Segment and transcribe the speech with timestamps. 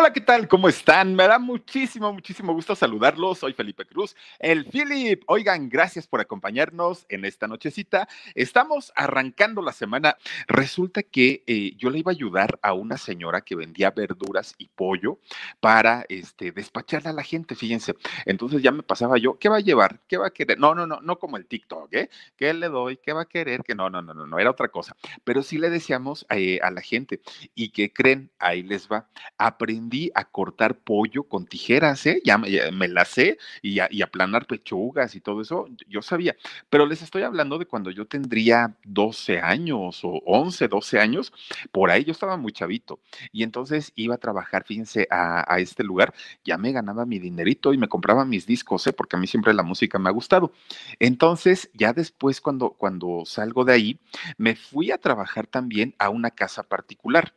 [0.00, 0.46] Hola, ¿qué tal?
[0.46, 1.16] ¿Cómo están?
[1.16, 3.38] Me da muchísimo, muchísimo gusto saludarlos.
[3.38, 5.24] Soy Felipe Cruz, el Philip.
[5.26, 8.06] Oigan, gracias por acompañarnos en esta nochecita.
[8.36, 10.16] Estamos arrancando la semana.
[10.46, 14.68] Resulta que eh, yo le iba a ayudar a una señora que vendía verduras y
[14.68, 15.18] pollo
[15.58, 17.96] para este, despacharle a la gente, fíjense.
[18.24, 19.98] Entonces ya me pasaba yo, ¿qué va a llevar?
[20.06, 20.60] ¿Qué va a querer?
[20.60, 22.08] No, no, no, no como el TikTok, ¿eh?
[22.36, 22.98] ¿Qué le doy?
[22.98, 23.64] ¿Qué va a querer?
[23.64, 24.94] Que no, no, no, no, no, era otra cosa.
[25.24, 27.20] Pero sí le decíamos eh, a la gente,
[27.56, 28.30] ¿y qué creen?
[28.38, 29.08] Ahí les va.
[29.88, 32.20] Aprendí a cortar pollo con tijeras, ¿eh?
[32.22, 36.36] Ya, me la sé y, a, y aplanar pechugas y todo eso, yo sabía.
[36.68, 41.32] Pero les estoy hablando de cuando yo tendría 12 años o 11, 12 años,
[41.72, 43.00] por ahí yo estaba muy chavito.
[43.32, 46.12] Y entonces iba a trabajar, fíjense, a, este lugar,
[46.44, 48.92] ya me ganaba mi dinerito y me compraba mis discos, ¿eh?
[48.92, 50.52] Porque a mí siempre la música me ha gustado.
[50.98, 54.00] Entonces, ya después, cuando, cuando salgo de ahí,
[54.36, 57.32] me fui a trabajar también a una casa particular.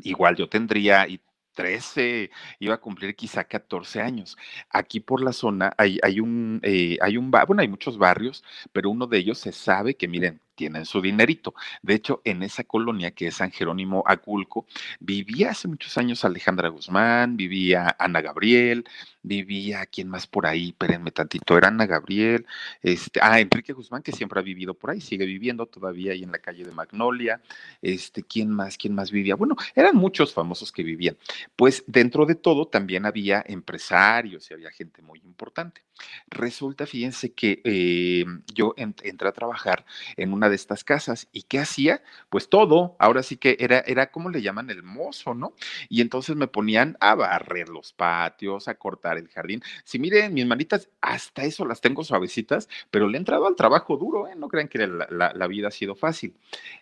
[0.00, 1.06] Igual yo tendría,
[1.52, 2.30] 13,
[2.60, 4.36] iba a cumplir quizá 14 años.
[4.70, 8.90] Aquí por la zona hay, hay un, eh, hay un, bueno, hay muchos barrios, pero
[8.90, 11.54] uno de ellos se sabe que, miren, tienen su dinerito.
[11.82, 14.66] De hecho, en esa colonia que es San Jerónimo Aculco,
[15.00, 18.84] vivía hace muchos años Alejandra Guzmán, vivía Ana Gabriel,
[19.22, 20.68] vivía, ¿quién más por ahí?
[20.68, 22.46] Espérenme tantito, era Ana Gabriel,
[22.82, 26.32] este, ah, Enrique Guzmán, que siempre ha vivido por ahí, sigue viviendo todavía ahí en
[26.32, 27.40] la calle de Magnolia,
[27.80, 28.76] este, ¿quién más?
[28.76, 29.36] ¿Quién más vivía?
[29.36, 31.16] Bueno, eran muchos famosos que vivían.
[31.56, 35.82] Pues dentro de todo también había empresarios y había gente muy importante.
[36.28, 39.84] Resulta, fíjense que eh, yo entré a trabajar
[40.16, 42.02] en una de estas casas y ¿qué hacía?
[42.30, 45.54] Pues todo, ahora sí que era, era como le llaman el mozo, ¿no?
[45.88, 49.62] Y entonces me ponían a barrer los patios, a cortar el jardín.
[49.84, 53.96] Si miren, mis manitas, hasta eso las tengo suavecitas, pero le he entrado al trabajo
[53.96, 54.34] duro, ¿eh?
[54.36, 56.34] No crean que la, vida ha sido fácil.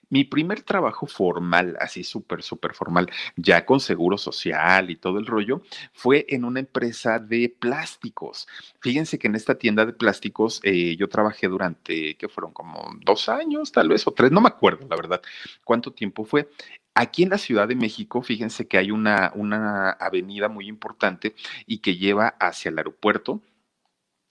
[0.08, 5.26] Mi primer trabajo formal, así súper, súper formal, ya con seguro social y todo el
[5.26, 8.48] rollo, fue en una empresa de plásticos.
[8.80, 12.52] Fíjense que en esta tienda de plásticos eh, yo trabajé durante, ¿qué fueron?
[12.52, 15.22] Como dos años, tal vez, o tres, no me acuerdo, la verdad,
[15.64, 16.48] cuánto tiempo fue.
[16.94, 21.34] Aquí en la Ciudad de México, fíjense que hay una, una avenida muy importante
[21.66, 23.42] y que lleva hacia el aeropuerto,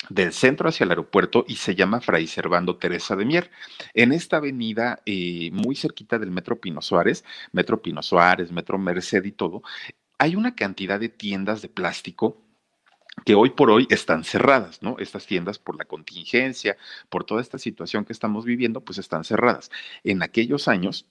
[0.10, 3.52] del centro hacia el aeropuerto y se llama Fray Servando Teresa de Mier.
[3.94, 9.24] En esta avenida, eh, muy cerquita del Metro Pino Suárez, Metro Pino Suárez, Metro Merced
[9.26, 9.62] y todo,
[10.18, 12.42] hay una cantidad de tiendas de plástico
[13.26, 14.98] que hoy por hoy están cerradas, ¿no?
[15.00, 16.78] Estas tiendas por la contingencia,
[17.10, 19.72] por toda esta situación que estamos viviendo, pues están cerradas.
[20.04, 21.06] En aquellos años,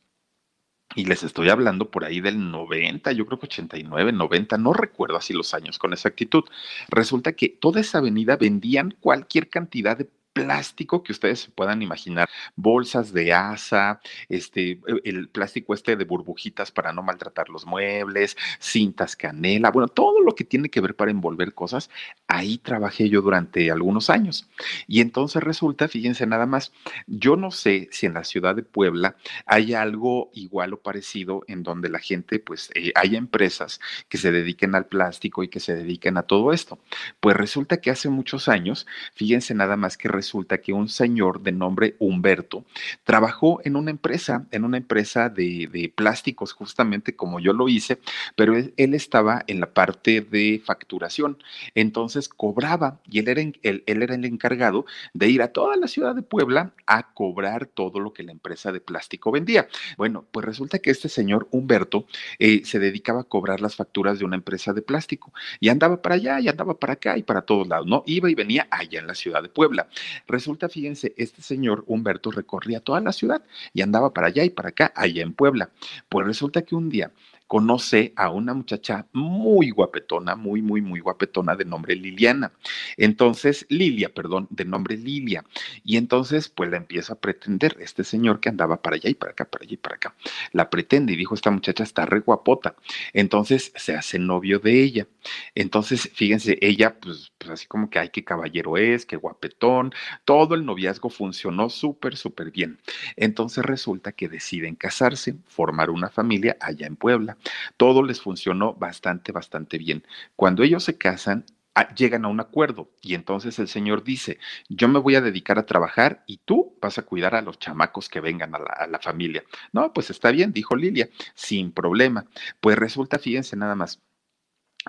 [0.95, 5.17] y les estoy hablando por ahí del 90, yo creo que 89, 90, no recuerdo
[5.17, 6.45] así los años con exactitud.
[6.89, 12.29] Resulta que toda esa avenida vendían cualquier cantidad de plástico que ustedes se puedan imaginar,
[12.57, 18.37] bolsas de asa, este, e, el plástico este de burbujitas para no maltratar los muebles,
[18.61, 21.91] cintas canela, bueno, todo lo que tiene que ver para envolver cosas,
[22.27, 24.49] ahí trabajé yo durante algunos años.
[24.87, 26.73] Y entonces resulta, fíjense nada más,
[27.07, 31.63] yo no sé si en la ciudad de Puebla hay algo igual o parecido en
[31.63, 35.75] donde la gente, pues, eh, haya empresas que se dediquen al plástico y que se
[35.75, 36.79] dediquen a todo esto.
[37.21, 41.53] Pues resulta que hace muchos años, fíjense nada más que resulta que un señor de
[41.53, 42.65] nombre Humberto
[43.05, 48.01] trabajó en una empresa, en una empresa de, de plásticos, justamente como yo lo hice,
[48.35, 51.39] pero él, él, estaba en la parte de facturación.
[51.77, 56.17] Entonces cobraba y él era, él era el encargado de ir a toda la ciudad
[56.17, 59.69] de Puebla a cobrar todo lo que la empresa de plástico vendía.
[59.97, 62.07] Bueno, pues resulta que este señor Humberto
[62.39, 66.17] eh, se dedicaba a cobrar las facturas de una empresa de plástico y andaba para
[66.17, 68.03] allá y andaba para acá y para todos lados, ¿no?
[68.07, 69.89] Iba y venía allá en la ciudad de Puebla.
[70.27, 73.43] Resulta, fíjense, este señor Humberto recorría toda la ciudad
[73.73, 75.71] y andaba para allá y para acá, allá en Puebla.
[76.09, 77.13] Pues resulta que un día
[77.49, 82.53] conoce a una muchacha muy guapetona, muy, muy, muy guapetona de nombre Liliana.
[82.97, 85.45] Entonces, Lilia, perdón, de nombre Lilia.
[85.83, 89.33] Y entonces, pues la empieza a pretender este señor que andaba para allá y para
[89.33, 90.15] acá, para allá y para acá.
[90.53, 92.77] La pretende y dijo, esta muchacha está re guapota.
[93.15, 95.09] Entonces, se hace novio de ella.
[95.55, 99.95] Entonces, fíjense, ella, pues, pues así como que, ay, qué caballero es, qué guapetón.
[100.27, 102.79] Todo el noviazgo funcionó súper, súper bien.
[103.17, 107.39] Entonces, resulta que deciden casarse, formar una familia allá en Puebla.
[107.79, 110.05] Todo les funcionó bastante, bastante bien.
[110.37, 114.89] Cuando ellos se casan, ah, llegan a un acuerdo y entonces el señor dice, yo
[114.89, 118.21] me voy a dedicar a trabajar y tú vas a cuidar a los chamacos que
[118.21, 119.43] vengan a la, a la familia.
[119.73, 122.27] No, pues está bien, dijo Lilia, sin problema.
[122.61, 124.03] Pues resulta, fíjense nada más,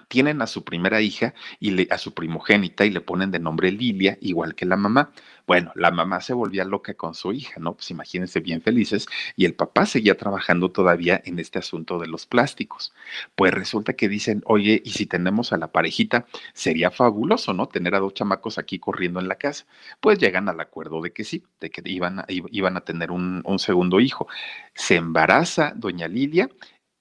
[0.08, 3.72] tienen a su primera hija y le, a su primogénita y le ponen de nombre
[3.72, 5.12] Lilia, igual que la mamá.
[5.48, 7.74] Bueno, la mamá se volvía loca con su hija, ¿no?
[7.74, 12.28] Pues imagínense bien felices y el papá seguía trabajando todavía en este asunto de los
[12.28, 12.94] plásticos.
[13.36, 17.68] Pues resulta que dicen, oye, y si tenemos a la parejita, sería fabuloso, ¿no?
[17.68, 19.66] Tener a dos chamacos aquí corriendo en la casa.
[20.00, 23.60] Pues llegan al acuerdo de que sí, de que iban, iban a tener un, un
[23.60, 24.28] segundo hijo.
[24.76, 26.50] Se embaraza doña Lilia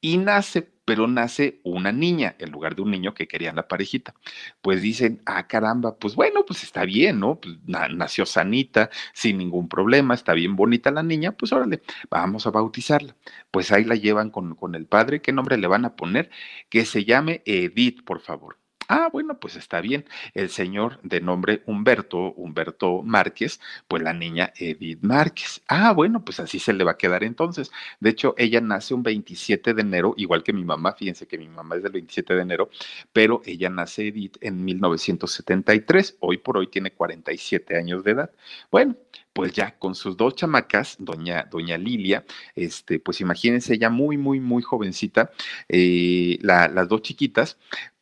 [0.00, 4.14] y nace pero nace una niña en lugar de un niño que querían la parejita.
[4.62, 7.38] Pues dicen, ah, caramba, pues bueno, pues está bien, ¿no?
[7.38, 12.50] Pues nació sanita, sin ningún problema, está bien bonita la niña, pues órale, vamos a
[12.52, 13.14] bautizarla.
[13.50, 16.30] Pues ahí la llevan con, con el padre, ¿qué nombre le van a poner?
[16.70, 18.56] Que se llame Edith, por favor.
[18.90, 20.06] Ah, bueno, pues está bien.
[20.32, 25.60] El señor de nombre Humberto, Humberto Márquez, pues la niña Edith Márquez.
[25.68, 27.70] Ah, bueno, pues así se le va a quedar entonces.
[28.00, 31.48] De hecho, ella nace un 27 de enero, igual que mi mamá, fíjense que mi
[31.48, 32.70] mamá es del 27 de enero,
[33.12, 36.16] pero ella nace Edith en 1973.
[36.20, 38.30] Hoy por hoy tiene 47 años de edad.
[38.70, 38.96] Bueno,
[39.34, 42.24] pues ya con sus dos chamacas, doña, doña Lilia,
[42.56, 45.30] este, pues imagínense ella muy, muy, muy jovencita,
[45.68, 47.58] eh, las dos chiquitas,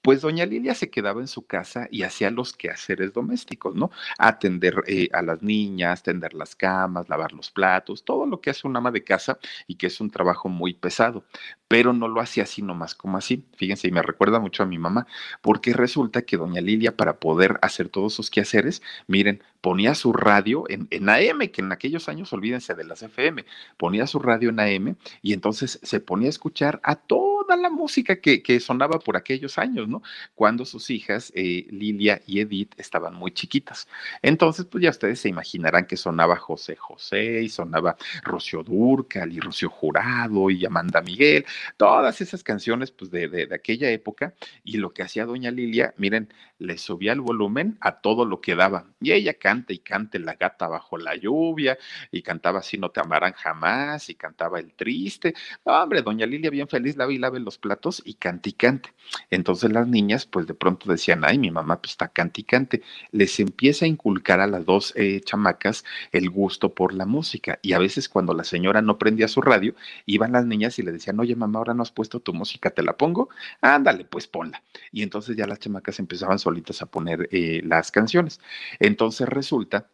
[0.07, 3.91] pues doña Lilia se quedaba en su casa y hacía los quehaceres domésticos, ¿no?
[4.19, 8.69] Atender eh, a las niñas, tender las camas, lavar los platos, todo lo que hace
[8.69, 11.25] un ama de casa y que es un trabajo muy pesado,
[11.67, 13.49] pero no lo hacía así nomás como así.
[13.57, 15.09] Fíjense, y me recuerda mucho a mi mamá,
[15.43, 20.63] porque resulta que doña Lilia, para poder hacer todos sus quehaceres, miren, ponía su radio
[20.69, 23.45] en, en AM, que en aquellos años, olvídense de las FM,
[23.77, 28.17] ponía su radio en AM y entonces se ponía a escuchar a todos la música
[28.21, 30.03] que, sonaba por aquellos años, ¿no?
[30.35, 33.87] Cuando sus hijas, eh, Lilia y Edith, estaban muy chiquitas.
[34.23, 39.41] Entonces, pues ya ustedes se imaginarán que sonaba José José y sonaba Rocío Durcal y
[39.41, 41.45] Rocío Jurado y Amanda Miguel,
[41.77, 44.35] todas esas canciones, pues de, de aquella época.
[44.65, 48.55] Y lo que hacía doña Lilia, miren, le subía el volumen a todo lo que
[48.55, 48.87] daba.
[49.01, 51.79] Y ella canta y cante La gata bajo la lluvia,
[52.11, 55.35] y cantaba Así no te amarán jamás, y cantaba El triste.
[55.65, 58.93] hombre, doña Lilia bien feliz lava y lave los platos y cante y cante.
[59.31, 62.83] Entonces las niñas, pues de pronto decían, ay, mi mamá pues está cante y cante.
[63.13, 67.59] Les empieza a inculcar a las dos eh, chamacas el gusto por la música.
[67.63, 69.75] Y a veces cuando la señora no prendía su radio,
[70.07, 72.83] iban las niñas y le decían, oye, mamá, ahora no has puesto tu música, ¿te
[72.83, 73.29] la pongo?
[73.61, 74.63] Ándale, pues ponla.
[74.93, 78.41] Y entonces ya las chamacas empezaban solitas a poner eh, las canciones.
[78.79, 79.91] Entonces resulta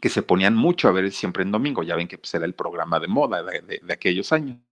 [0.00, 2.54] que se ponían mucho a ver siempre en domingo, ya ven que pues, era el
[2.54, 4.65] programa de moda de aquellos años.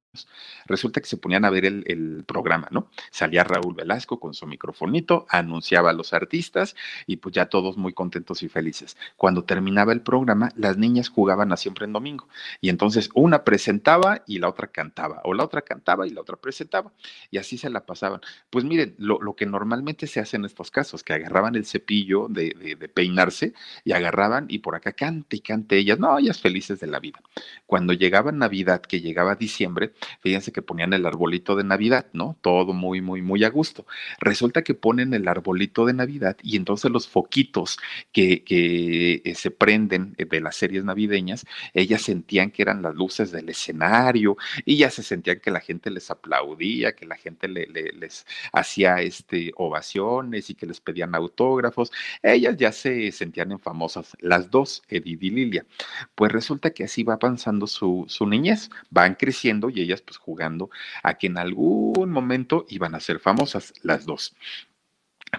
[0.67, 2.89] Resulta que se ponían a ver el, programa, ¿no?
[3.11, 6.75] Salía Raúl Velasco con su microfonito, anunciaba a los artistas
[7.07, 8.97] y pues ya todos muy contentos y felices.
[9.17, 12.29] Cuando terminaba el programa, las niñas jugaban a siempre en domingo
[12.61, 16.37] y entonces una presentaba y la otra cantaba, o la otra cantaba y la otra
[16.37, 16.93] presentaba
[17.31, 18.21] y así se la pasaban.
[18.51, 22.77] Pues miren, lo, que normalmente se hace en estos casos, que agarraban el cepillo de,
[22.79, 26.87] de peinarse y agarraban y por acá cante y cante ellas, no, ellas felices de
[26.87, 27.21] la vida.
[27.67, 32.37] Cuando llegaba Navidad, que llegaba diciembre, fíjense que ponían el arbolito de Navidad, ¿no?
[32.41, 33.87] Todo muy, muy, muy a gusto.
[34.21, 37.79] Resulta que ponen el arbolito de Navidad y entonces los foquitos
[38.13, 43.31] que, que eh, se prenden de las series navideñas, ellas sentían que eran las luces
[43.33, 48.27] del escenario y ya se sentían que la gente les aplaudía, que la gente les
[48.53, 51.93] hacía este, ovaciones y que les pedían autógrafos.
[52.23, 55.67] Ellas ya se sentían en famosas, las dos, Edith y Lilia.
[56.15, 60.71] Pues resulta que así va avanzando su, su niñez, van creciendo y ellas pues jugando
[61.03, 64.35] a que en algún momento iban a ser famosas las dos.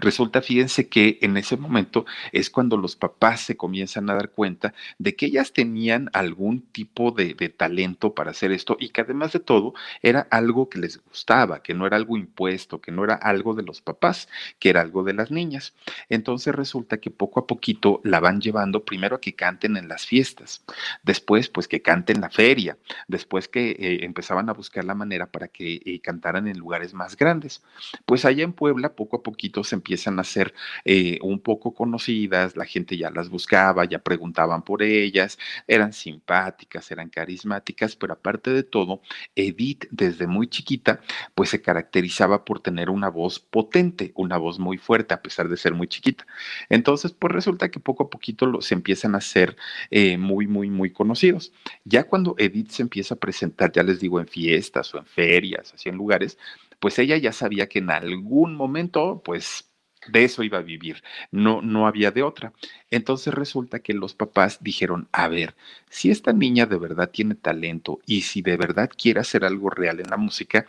[0.01, 4.73] Resulta, fíjense que en ese momento es cuando los papás se comienzan a dar cuenta
[4.97, 9.39] de que ellas tenían algún tipo de, talento para hacer esto y que además de
[9.39, 13.53] todo era algo que les gustaba, que no era algo impuesto, que no era algo
[13.53, 14.27] de los papás,
[14.59, 15.73] que era algo de las niñas.
[16.09, 20.05] Entonces resulta que poco a poquito la van llevando primero a que canten en las
[20.05, 20.63] fiestas,
[21.03, 25.47] después pues que canten la feria, después que eh, empezaban a buscar la manera para
[25.47, 27.61] que eh, cantaran en lugares más grandes.
[28.05, 32.57] Pues allá en Puebla poco a poquito se empiezan a ser eh, un poco conocidas,
[32.57, 35.37] la gente ya las buscaba, ya preguntaban por ellas,
[35.67, 39.01] eran simpáticas, eran carismáticas, pero aparte de todo,
[39.35, 41.01] Edith desde muy chiquita,
[41.35, 45.57] pues se caracterizaba por tener una voz potente, una voz muy fuerte, a pesar de
[45.57, 46.25] ser muy chiquita.
[46.69, 49.55] Entonces, pues resulta que poco a poquito se empiezan a ser
[49.91, 51.53] eh, muy, muy, muy conocidos.
[51.83, 55.73] Ya cuando Edith se empieza a presentar, ya les digo, en fiestas o en ferias,
[55.75, 56.39] así en lugares,
[56.79, 59.74] pues ella ya sabía que en algún momento, pues
[60.07, 62.53] de eso iba a vivir, no, no había de otra.
[62.91, 65.55] Entonces resulta que los papás dijeron, a ver,
[65.89, 69.99] si esta niña de verdad tiene talento y si de verdad quiere hacer algo real
[69.99, 70.65] en la música,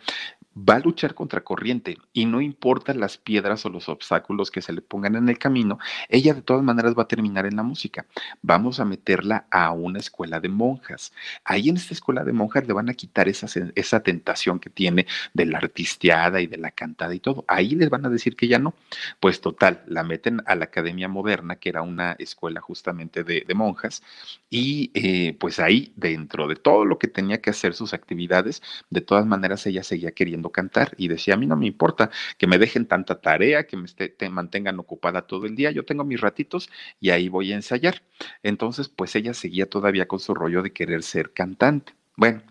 [0.57, 4.73] va a luchar contra corriente y no importa las piedras o los obstáculos que se
[4.73, 5.77] le pongan en el camino,
[6.09, 8.05] ella de todas maneras va a terminar en la música.
[8.41, 11.13] Vamos a meterla a una escuela de monjas.
[11.43, 15.05] Ahí en esta escuela de monjas le van a quitar esa, esa tentación que tiene
[15.33, 17.45] de la artisteada y de la cantada y todo.
[17.47, 18.73] Ahí les van a decir que ya no.
[19.19, 24.03] Pues total, la meten a la Academia Moderna, que era una escuela justamente de, monjas,
[24.49, 29.01] y eh, pues ahí dentro de todo lo que tenía que hacer sus actividades, de
[29.01, 32.57] todas maneras ella seguía queriendo cantar y decía, a mí no me importa que me
[32.57, 36.21] dejen tanta tarea, que me esté, te mantengan ocupada todo el día, yo tengo mis
[36.21, 38.03] ratitos y ahí voy a ensayar.
[38.43, 41.93] Entonces, pues ella seguía todavía con su rollo de querer ser cantante.
[42.17, 42.41] Bueno,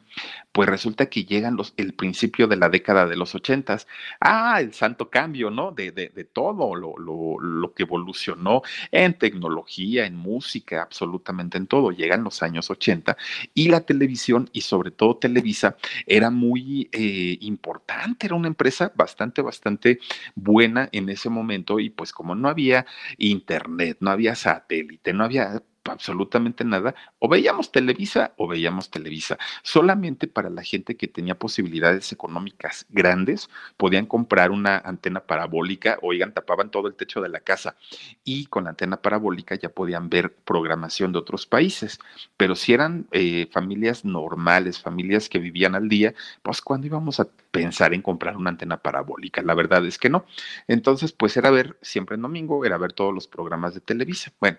[0.52, 3.88] pues resulta que llegan los, el principio de la década de los ochentas.
[4.20, 5.72] Ah, el santo cambio, ¿no?
[5.72, 11.66] De, de, de todo lo, lo, lo, que evolucionó en tecnología, en música, absolutamente en
[11.66, 11.90] todo.
[11.90, 13.16] Llegan los años 80
[13.54, 19.42] y la televisión y sobre todo Televisa era muy eh, importante, era una empresa bastante,
[19.42, 19.98] bastante
[20.36, 22.86] buena en ese momento y pues como no había
[23.18, 25.60] internet, no había satélite, no había
[25.92, 29.38] absolutamente nada, o veíamos Televisa o veíamos Televisa.
[29.62, 36.32] Solamente para la gente que tenía posibilidades económicas grandes podían comprar una antena parabólica, oigan,
[36.32, 37.76] tapaban todo el techo de la casa
[38.24, 41.98] y con la antena parabólica ya podían ver programación de otros países.
[42.36, 47.28] Pero si eran eh, familias normales, familias que vivían al día, pues cuando íbamos a
[47.50, 49.42] pensar en comprar una antena parabólica?
[49.42, 50.26] La verdad es que no.
[50.68, 54.32] Entonces, pues era ver siempre en domingo, era ver todos los programas de Televisa.
[54.40, 54.58] Bueno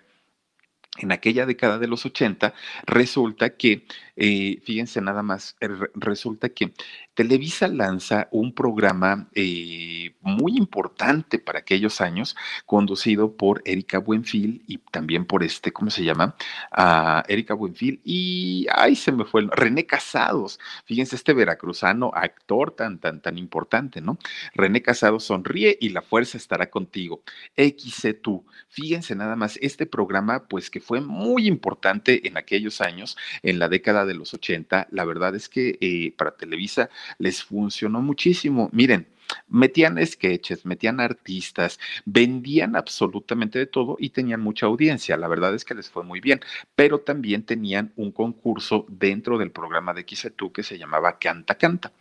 [1.00, 2.54] en aquella década de los 80,
[2.86, 3.84] resulta que,
[4.18, 5.56] eh, fíjense nada más,
[5.96, 6.74] resulta que
[7.14, 14.78] Televisa lanza un programa eh, muy importante para aquellos años, conducido por Erika Buenfil y
[14.78, 16.36] también por este, ¿cómo se llama?
[16.78, 20.60] Uh, Erika Buenfil y, ay, se me fue, René Casados.
[20.86, 24.18] Fíjense, este veracruzano, actor tan, tan, tan importante, ¿no?
[24.54, 27.22] René Casados sonríe y la fuerza estará contigo.
[27.56, 28.46] XC tú.
[28.70, 33.70] Fíjense nada más, este programa, pues que fue muy importante en aquellos años, en la
[33.70, 38.70] década de los 80, la verdad es que eh, para Televisa les funcionó muchísimo.
[38.72, 39.06] Miren,
[39.48, 45.18] metían sketches, metían artistas, vendían absolutamente de todo y tenían mucha audiencia.
[45.18, 46.42] La verdad es que les fue muy bien,
[46.76, 51.92] pero también tenían un concurso dentro del programa de XETU que se llamaba Canta Canta.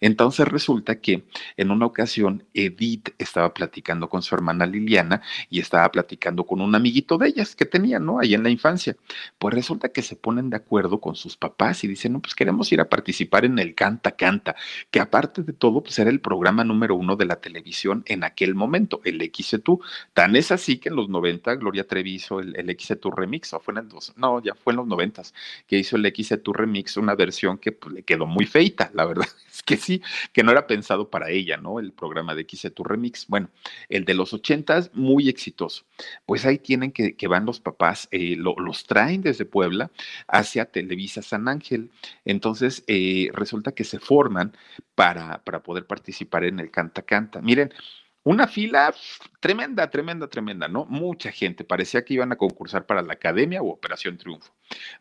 [0.00, 1.24] Entonces resulta que
[1.56, 6.74] en una ocasión Edith estaba platicando con su hermana Liliana y estaba platicando con un
[6.74, 8.18] amiguito de ellas que tenían, ¿no?
[8.20, 8.96] Ahí en la infancia.
[9.38, 12.70] Pues resulta que se ponen de acuerdo con sus papás y dicen, no, pues queremos
[12.72, 14.56] ir a participar en el Canta Canta,
[14.90, 18.54] que aparte de todo, pues era el programa número uno de la televisión en aquel
[18.54, 19.80] momento, el XETU.
[20.12, 23.60] Tan es así que en los 90 Gloria Trevi hizo el, el XETU Remix, o
[23.60, 25.14] fue en el dos, no, ya fue en los 90
[25.66, 29.26] que hizo el XETU Remix, una versión que pues, le quedó muy feita, la verdad
[29.52, 30.02] es que sí,
[30.32, 31.78] que no era pensado para ella, ¿no?
[31.78, 33.26] El programa de XETU Remix.
[33.28, 33.50] Bueno,
[33.88, 35.84] el de los 80 muy exitoso.
[36.26, 39.90] Pues ahí tienen que, van los papás, eh, lo, los traen desde Puebla
[40.26, 41.90] hacia Televisa San Ángel.
[42.24, 44.52] Entonces, eh, resulta que se forman
[44.94, 47.40] para, para poder participar en Canta Canta.
[47.40, 47.72] Miren,
[48.24, 48.94] una fila
[49.38, 50.86] tremenda, tremenda, tremenda, ¿no?
[50.86, 51.64] Mucha gente.
[51.64, 54.52] Parecía que iban a concursar para la Academia o Operación Triunfo.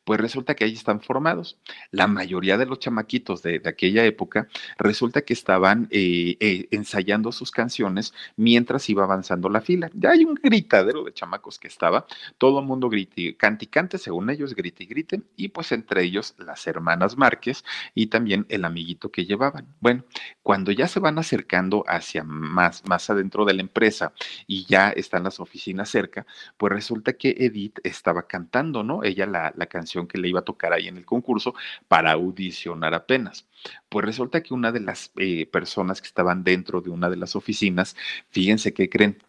[0.04, 1.58] Pues resulta que ahí están formados.
[1.92, 7.32] La mayoría de los chamaquitos de, de aquella época resulta que estaban eh, eh, ensayando
[7.32, 9.90] sus canciones mientras iba avanzando la fila.
[9.94, 12.06] Ya hay un gritadero de chamacos que estaba,
[12.38, 16.04] todo el mundo grite, cante y cante, según ellos, grite y grite, y pues entre
[16.04, 17.64] ellos las hermanas Márquez
[17.96, 19.74] y también el amiguito que llevaban.
[19.80, 20.04] Bueno,
[20.42, 24.14] cuando ya se van acercando hacia más, más adentro de la empresa
[24.48, 26.26] y ya están las oficinas cerca,
[26.58, 29.04] pues resulta que Edith estaba cantando, ¿no?
[29.04, 31.56] Ella la, canción que le iba a tocar ahí en el concurso
[31.88, 33.48] para audicionar apenas.
[33.90, 37.36] Pues resulta que una de las eh, personas que estaban dentro de una de las
[37.36, 37.96] oficinas,
[38.30, 39.24] fíjense qué creen,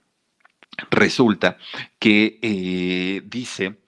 [0.91, 1.57] resulta
[1.99, 3.79] que eh, dice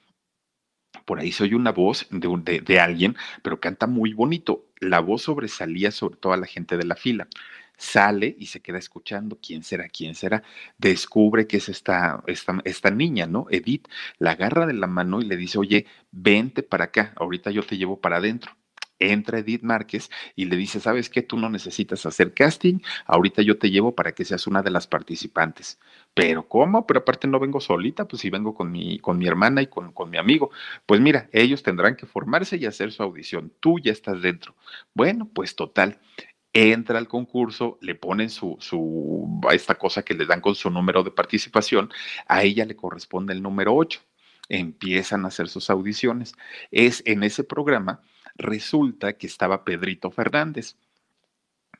[1.06, 4.66] por ahí soy una voz de, alguien, pero canta muy bonito.
[4.80, 7.28] La voz sobresalía sobre toda la gente de la fila
[7.76, 10.42] sale y se queda escuchando quién será, quién será,
[10.78, 13.46] descubre que es esta, esta, esta niña, ¿no?
[13.50, 17.62] Edith, la agarra de la mano y le dice, oye, vente para acá, ahorita yo
[17.64, 18.52] te llevo para adentro
[18.98, 21.22] entra Edith Márquez y le dice, ¿sabes qué?
[21.22, 24.86] Tú no necesitas hacer casting, ahorita yo te llevo para que seas una de las
[24.86, 25.78] participantes.
[26.14, 26.86] Pero ¿cómo?
[26.86, 29.92] Pero aparte no vengo solita, pues si vengo con mi, con mi hermana y con,
[29.92, 30.50] con mi amigo.
[30.86, 33.52] Pues mira, ellos tendrán que formarse y hacer su audición.
[33.60, 34.54] Tú ya estás dentro.
[34.94, 35.98] Bueno, pues total
[36.56, 41.02] entra al concurso, le ponen su, su, esta cosa que le dan con su número
[41.02, 41.90] de participación,
[42.26, 44.00] a ella le corresponde el número 8.
[44.48, 46.34] Empiezan a hacer sus audiciones.
[46.70, 48.00] Es en ese programa,
[48.36, 50.76] resulta que estaba Pedrito Fernández.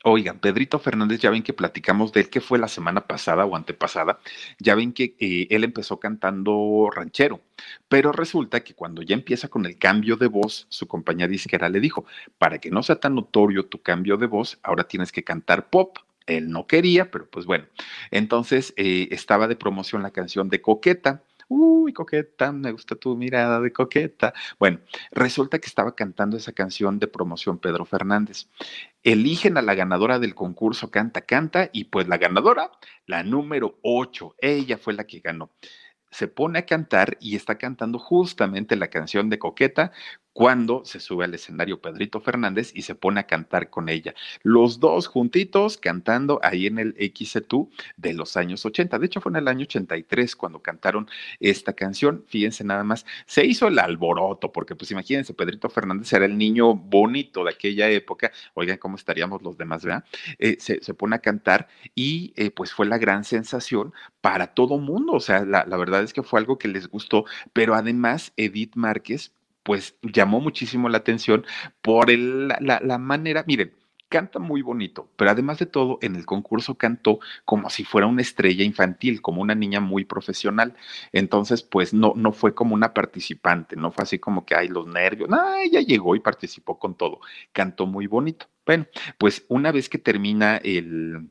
[0.09, 3.57] Oigan, Pedrito Fernández, ya ven que platicamos de él que fue la semana pasada o
[3.57, 4.21] antepasada,
[4.61, 7.41] ya ven que eh, él empezó cantando ranchero,
[7.89, 11.81] pero resulta que cuando ya empieza con el cambio de voz, su compañía disquera le
[11.81, 12.05] dijo,
[12.39, 15.99] para que no sea tan notorio tu cambio de voz, ahora tienes que cantar pop.
[16.27, 17.67] Él no quería, pero pues bueno.
[18.13, 23.61] Entonces eh, estaba de promoción la canción de Coqueta uy, coqueta, me gusta tu mirada
[23.61, 24.35] de coqueta.
[24.59, 28.49] Bueno, resulta que estaba cantando esa canción de promoción Pedro Fernández.
[29.03, 32.71] Eligen a la ganadora del concurso Canta Canta y pues la ganadora,
[33.07, 35.51] la número 8, ella fue la que ganó
[36.11, 39.93] se pone a cantar y está cantando justamente la canción de Coqueta
[40.37, 44.15] cuando se sube al escenario Pedrito Fernández y se pone a cantar con ella.
[44.43, 48.99] Los dos juntitos cantando ahí en el XC2 de los años 80.
[48.99, 51.09] De hecho, fue en el año 83 cuando cantaron
[51.41, 52.23] esta canción.
[52.29, 56.75] Fíjense nada más, se hizo el alboroto, porque pues imagínense, Pedrito Fernández era el niño
[56.75, 58.31] bonito de aquella época.
[58.53, 60.05] Oigan, ¿cómo estaríamos los demás, verdad?
[60.39, 65.15] Eh, se, pone a cantar y eh, pues fue la gran sensación para todo mundo.
[65.15, 67.25] O sea, la verdad es que fue algo que les gustó,
[67.55, 69.33] pero además Edith Márquez
[69.67, 71.45] pues llamó muchísimo la atención
[71.83, 73.73] por la, manera, miren,
[74.09, 78.23] canta muy bonito, pero además de todo, en el concurso cantó como si fuera una
[78.23, 80.77] estrella infantil, como una niña muy profesional.
[81.11, 84.87] Entonces, pues no, no fue como una participante, no fue así como que hay los
[84.87, 87.19] nervios, no, ella llegó y participó con todo,
[87.53, 88.47] cantó muy bonito.
[88.65, 88.87] Bueno,
[89.19, 91.29] pues una vez que termina el,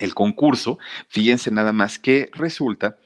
[0.00, 2.98] el concurso, fíjense nada más que resulta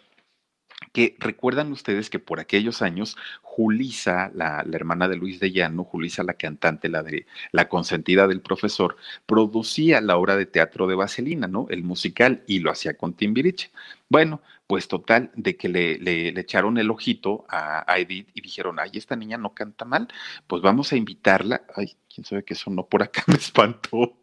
[1.19, 6.35] recuerdan ustedes que por aquellos años Julisa, la, hermana de Luis de Llano, Julisa la
[6.35, 11.67] cantante, la de la consentida del profesor, producía la obra de teatro de Vaselina, ¿no?
[11.71, 13.71] El musical y lo hacía con Timbiriche.
[14.09, 18.79] Bueno, pues total, de que le, le, echaron el ojito a, a, Edith y dijeron,
[18.79, 20.09] ay, esta niña no canta mal,
[20.47, 21.63] pues vamos a invitarla.
[21.75, 24.17] Ay, quién sabe que eso no por acá me espantó.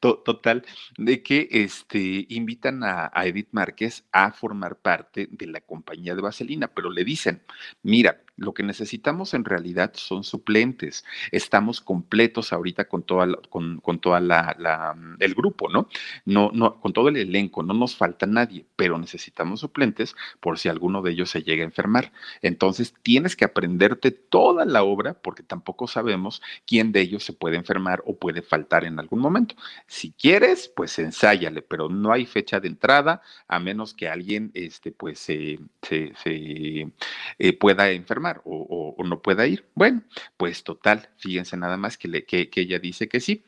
[0.00, 0.64] Total,
[0.96, 6.68] de que este, invitan a, Edith Márquez a formar parte de la compañía de Vaselina,
[6.68, 7.42] pero le dicen,
[7.82, 11.04] mira, lo que necesitamos en realidad son suplentes.
[11.30, 15.88] Estamos completos ahorita con toda, con, toda la, el grupo, ¿no?
[16.24, 16.50] ¿no?
[16.52, 21.02] No, con todo el elenco, no nos falta nadie, pero necesitamos suplentes por si alguno
[21.02, 22.12] de ellos se llega a enfermar.
[22.40, 27.56] Entonces tienes que aprenderte toda la obra porque tampoco sabemos quién de ellos se puede
[27.56, 29.54] enfermar o puede faltar en algún momento.
[29.86, 34.92] Si quieres, pues ensáyale, pero no hay fecha de entrada a menos que alguien, este,
[34.92, 36.92] pues, se, se,
[37.38, 39.66] eh, pueda enfermar o, no pueda ir.
[39.74, 40.02] Bueno,
[40.36, 43.44] pues total, fíjense nada más que, que, ella dice que sí.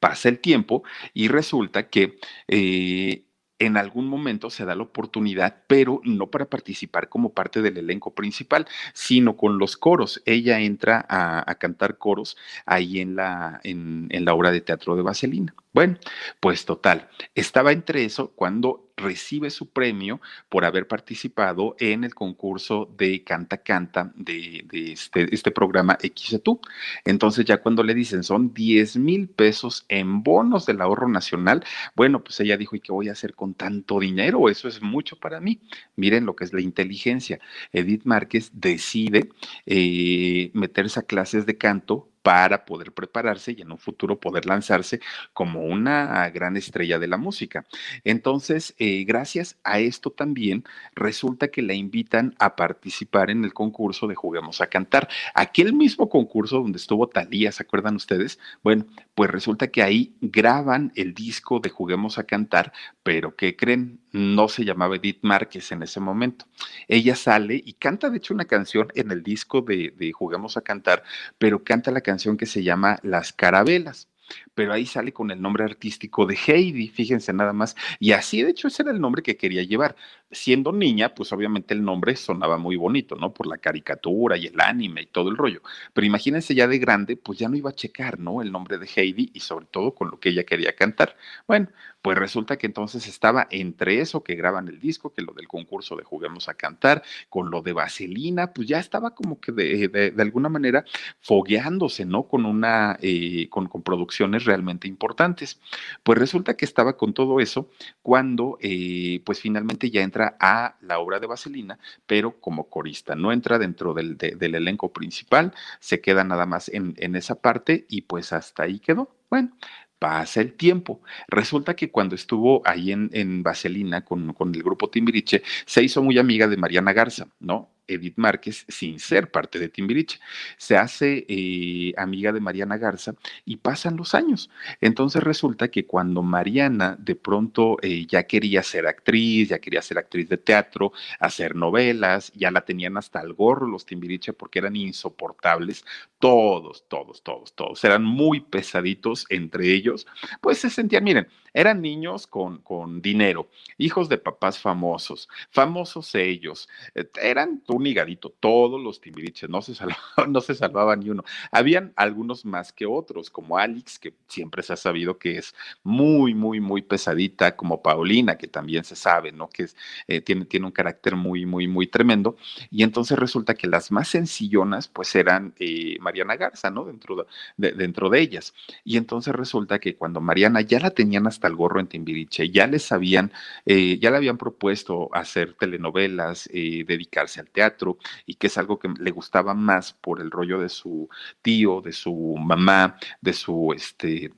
[0.00, 3.24] Pasa el tiempo y resulta que eh,
[3.58, 8.14] en algún momento se da la oportunidad, pero no para participar como parte del elenco
[8.14, 10.22] principal, sino con los coros.
[10.24, 15.54] Ella entra a, cantar coros ahí en la, en la obra de teatro de Vaselina.
[15.72, 15.98] Bueno,
[16.40, 22.88] pues total, estaba entre eso cuando recibe su premio por haber participado en el concurso
[22.96, 26.60] de Canta Canta de, este, este, programa XETU.
[27.04, 32.22] Entonces ya cuando le dicen son 10 mil pesos en bonos del ahorro nacional, bueno,
[32.22, 34.48] pues ella dijo, ¿y qué voy a hacer con tanto dinero?
[34.48, 35.60] Eso es mucho para mí.
[35.96, 37.40] Miren lo que es la inteligencia.
[37.72, 39.30] Edith Márquez decide
[39.66, 44.98] eh, meterse a clases de canto para poder prepararse y en un futuro poder lanzarse
[45.34, 47.66] como una gran estrella de la música.
[48.02, 54.06] Entonces, eh, gracias a esto también resulta que la invitan a participar en el concurso
[54.06, 55.06] de Juguemos a Cantar.
[55.34, 58.38] Aquel mismo concurso donde estuvo Talía, ¿se acuerdan ustedes?
[58.62, 64.00] Bueno, pues resulta que ahí graban el disco de Juguemos a Cantar, pero ¿qué creen?
[64.12, 66.46] No se llamaba Edith Márquez en ese momento.
[66.88, 70.62] Ella sale y canta, de hecho, una canción en el disco de, de Juguemos a
[70.62, 71.02] Cantar,
[71.36, 74.08] pero canta la canción canción que se llama Las Carabelas
[74.54, 77.76] pero ahí sale con el nombre artístico de Heidi, fíjense nada más.
[77.98, 79.96] Y así, de hecho, ese era el nombre que quería llevar.
[80.34, 83.32] Siendo niña, pues obviamente el nombre sonaba muy bonito, ¿no?
[83.32, 85.62] Por la caricatura y el anime y todo el rollo.
[85.92, 88.42] Pero imagínense ya de grande, pues ya no iba a checar, ¿no?
[88.42, 91.16] El nombre de Heidi y sobre todo con lo que ella quería cantar.
[91.46, 91.68] Bueno,
[92.02, 95.96] pues resulta que entonces estaba entre eso que graban el disco, que lo del concurso
[95.96, 100.22] de Juguemos a Cantar, con lo de Vaselina, pues ya estaba como que de, de,
[100.22, 100.84] alguna manera
[101.20, 102.24] fogueándose, ¿no?
[102.24, 105.60] Con una, eh, con, con producción realmente importantes.
[106.02, 107.70] Pues resulta que estaba con todo eso
[108.02, 113.32] cuando eh, pues finalmente ya entra a la obra de Vaselina, pero como corista, no
[113.32, 118.32] entra dentro del, elenco principal, se queda nada más en, en esa parte y pues
[118.32, 119.14] hasta ahí quedó.
[119.30, 119.50] Bueno,
[119.98, 121.00] pasa el tiempo.
[121.28, 126.02] Resulta que cuando estuvo ahí en, en Vaselina con, con, el grupo Timbiriche, se hizo
[126.02, 127.73] muy amiga de Mariana Garza, ¿no?
[127.86, 130.20] Edith Márquez sin ser parte de Timbiriche.
[130.56, 134.50] Se hace eh, amiga de Mariana Garza y pasan los años.
[134.80, 139.98] Entonces resulta que cuando Mariana de pronto eh, ya quería ser actriz, ya quería ser
[139.98, 144.76] actriz de teatro, hacer novelas, ya la tenían hasta el gorro los Timbiriche porque eran
[144.76, 145.84] insoportables,
[146.18, 150.06] todos, todos, todos, todos, eran muy pesaditos entre ellos,
[150.40, 156.68] pues se sentían, miren, eran niños con, con dinero, hijos de papás famosos, famosos ellos,
[156.94, 161.24] eh, eran un higadito, todos los timbiriches, no se, salvaba, no se salvaba ni uno.
[161.52, 166.34] Habían algunos más que otros, como Alex, que siempre se ha sabido que es muy,
[166.34, 169.48] muy, muy pesadita, como Paulina, que también se sabe, ¿no?
[169.48, 169.68] Que
[170.08, 172.36] eh, tiene, tiene un carácter muy, muy, muy tremendo.
[172.70, 176.84] Y entonces resulta que las más sencillonas, pues eran eh, Mariana Garza, ¿no?
[176.84, 178.54] Dentro de, dentro de ellas.
[178.84, 182.66] Y entonces resulta que cuando Mariana ya la tenían hasta el gorro en Timbiriche, ya
[182.66, 183.32] les habían,
[183.66, 188.88] eh, ya le habían propuesto hacer telenovelas, dedicarse al teatro, y que es algo que
[188.98, 191.08] le gustaba más por el rollo de su
[191.42, 194.32] tío, de su mamá, de su este,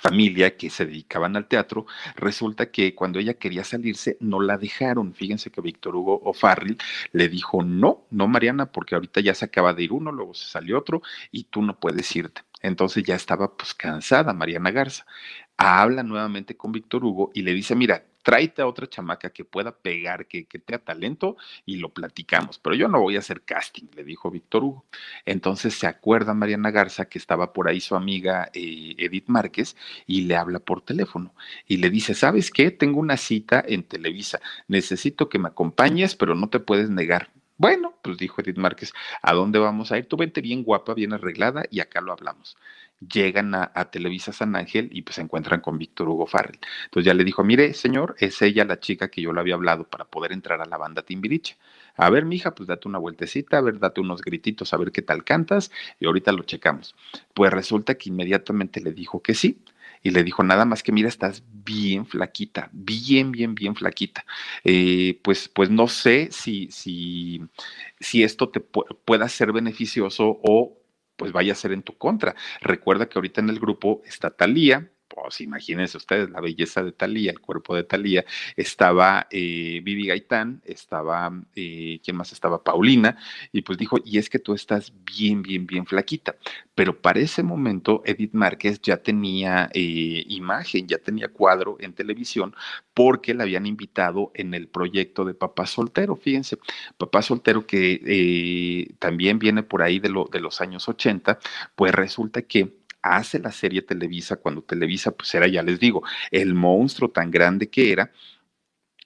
[0.00, 5.14] familia que se dedicaban al teatro, resulta que cuando ella quería salirse no la dejaron.
[5.14, 6.78] Fíjense que Víctor Hugo O'Farrill
[7.12, 10.46] le dijo, no, no Mariana, porque ahorita ya se acaba de ir uno, luego se
[10.46, 12.42] salió otro y tú no puedes irte.
[12.60, 15.06] Entonces ya estaba pues cansada Mariana Garza.
[15.56, 19.76] Habla nuevamente con Víctor Hugo y le dice, mira, tráete a otra chamaca que pueda
[19.76, 22.58] pegar, que, que tenga talento y lo platicamos.
[22.58, 24.84] Pero yo no voy a hacer casting, le dijo Víctor Hugo.
[25.26, 30.22] Entonces se acuerda Mariana Garza que estaba por ahí su amiga eh, Edith Márquez y
[30.22, 31.34] le habla por teléfono
[31.68, 32.70] y le dice, ¿sabes qué?
[32.72, 37.30] Tengo una cita en Televisa, necesito que me acompañes, pero no te puedes negar.
[37.56, 40.08] Bueno, pues dijo Edith Márquez, ¿a dónde vamos a ir?
[40.08, 42.56] Tú vente bien guapa, bien arreglada y acá lo hablamos
[43.00, 46.58] llegan a, Televisa San Ángel y pues se encuentran con Víctor Hugo Farrell.
[46.84, 49.84] Entonces ya le dijo, mire, señor, es ella la chica que yo le había hablado
[49.84, 51.56] para poder entrar a la banda Timbiriche.
[51.96, 55.02] A ver, mija, pues date una vueltecita, a ver, date unos grititos, a ver qué
[55.02, 56.94] tal cantas y ahorita lo checamos.
[57.34, 59.60] Pues resulta que inmediatamente le dijo que sí
[60.02, 64.24] y le dijo nada más que mira, estás bien flaquita, bien, bien, bien flaquita.
[64.62, 67.42] Eh, pues, pues no sé si, si,
[68.00, 70.76] si esto te pueda ser beneficioso o
[71.16, 72.34] pues vaya a ser en tu contra.
[72.60, 77.30] Recuerda que ahorita en el grupo está Talía, pues imagínense ustedes la belleza de Talía,
[77.30, 78.24] el cuerpo de Talía,
[78.56, 82.62] estaba eh, Vivi Gaitán, estaba, eh, ¿quién más estaba?
[82.62, 83.16] Paulina,
[83.52, 86.36] y pues dijo, y es que tú estás bien, bien, bien flaquita.
[86.74, 92.54] Pero para ese momento Edith Márquez ya tenía eh, imagen, ya tenía cuadro en televisión,
[92.92, 96.58] porque la habían invitado en el proyecto de Papá Soltero, fíjense,
[96.98, 101.38] Papá Soltero que eh, también viene por ahí de, de los años 80,
[101.76, 106.54] pues resulta que hace la serie Televisa, cuando Televisa pues era, ya les digo, el
[106.54, 108.10] monstruo tan grande que era,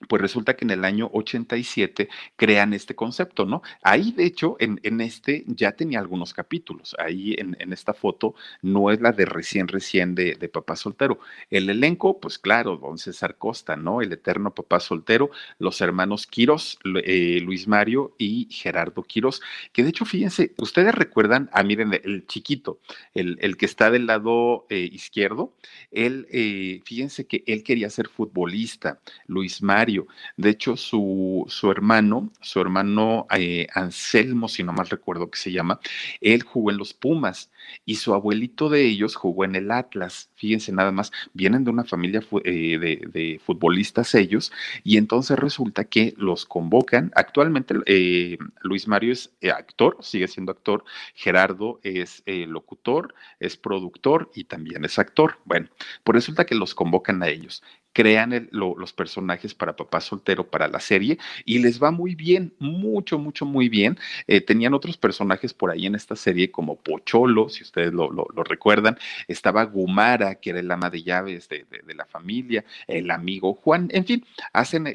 [0.07, 3.61] pues resulta que en el año 87 crean este concepto, ¿no?
[3.83, 6.95] Ahí, de hecho, en, en este ya tenía algunos capítulos.
[6.99, 11.19] Ahí en, en, esta foto no es la de recién, recién de, de, Papá Soltero.
[11.49, 14.01] El elenco, pues claro, don César Costa, ¿no?
[14.01, 19.41] El eterno Papá Soltero, los hermanos Quiros, eh, Luis Mario y Gerardo Quiros,
[19.73, 22.79] que de hecho, fíjense, ustedes recuerdan, ah, miren, el chiquito,
[23.13, 25.53] el, el que está del lado eh, izquierdo,
[25.91, 29.88] él, eh, fíjense que él quería ser futbolista, Luis Mario
[30.37, 35.51] de hecho, su, su hermano, su hermano eh, Anselmo, si no mal recuerdo que se
[35.51, 35.79] llama,
[36.21, 37.51] él jugó en los Pumas
[37.85, 40.29] y su abuelito de ellos jugó en el Atlas.
[40.35, 44.51] Fíjense nada más, vienen de una familia eh, de, futbolistas ellos
[44.83, 47.11] y entonces resulta que los convocan.
[47.15, 50.83] Actualmente eh, Luis Mario es actor, sigue siendo actor,
[51.15, 55.37] Gerardo es locutor, es productor y también es actor.
[55.45, 55.69] Bueno,
[56.03, 60.79] pues resulta que los convocan a ellos crean los personajes para Papá Soltero para la
[60.79, 63.97] serie y les va muy bien, mucho, mucho, muy bien.
[64.27, 68.09] Eh, tenían otros personajes por ahí en esta serie como Pocholo, si ustedes lo,
[68.43, 68.97] recuerdan,
[69.27, 74.05] estaba Gumara, que era el ama de llaves de, la familia, el amigo Juan, en
[74.05, 74.85] fin, hacen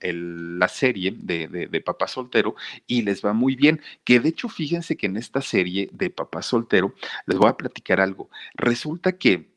[0.00, 2.54] la serie de, de Papá Soltero
[2.86, 3.80] y les va muy bien.
[4.04, 6.94] Que de hecho, fíjense que en esta serie de Papá Soltero,
[7.26, 8.30] les voy a platicar algo.
[8.54, 9.51] Resulta que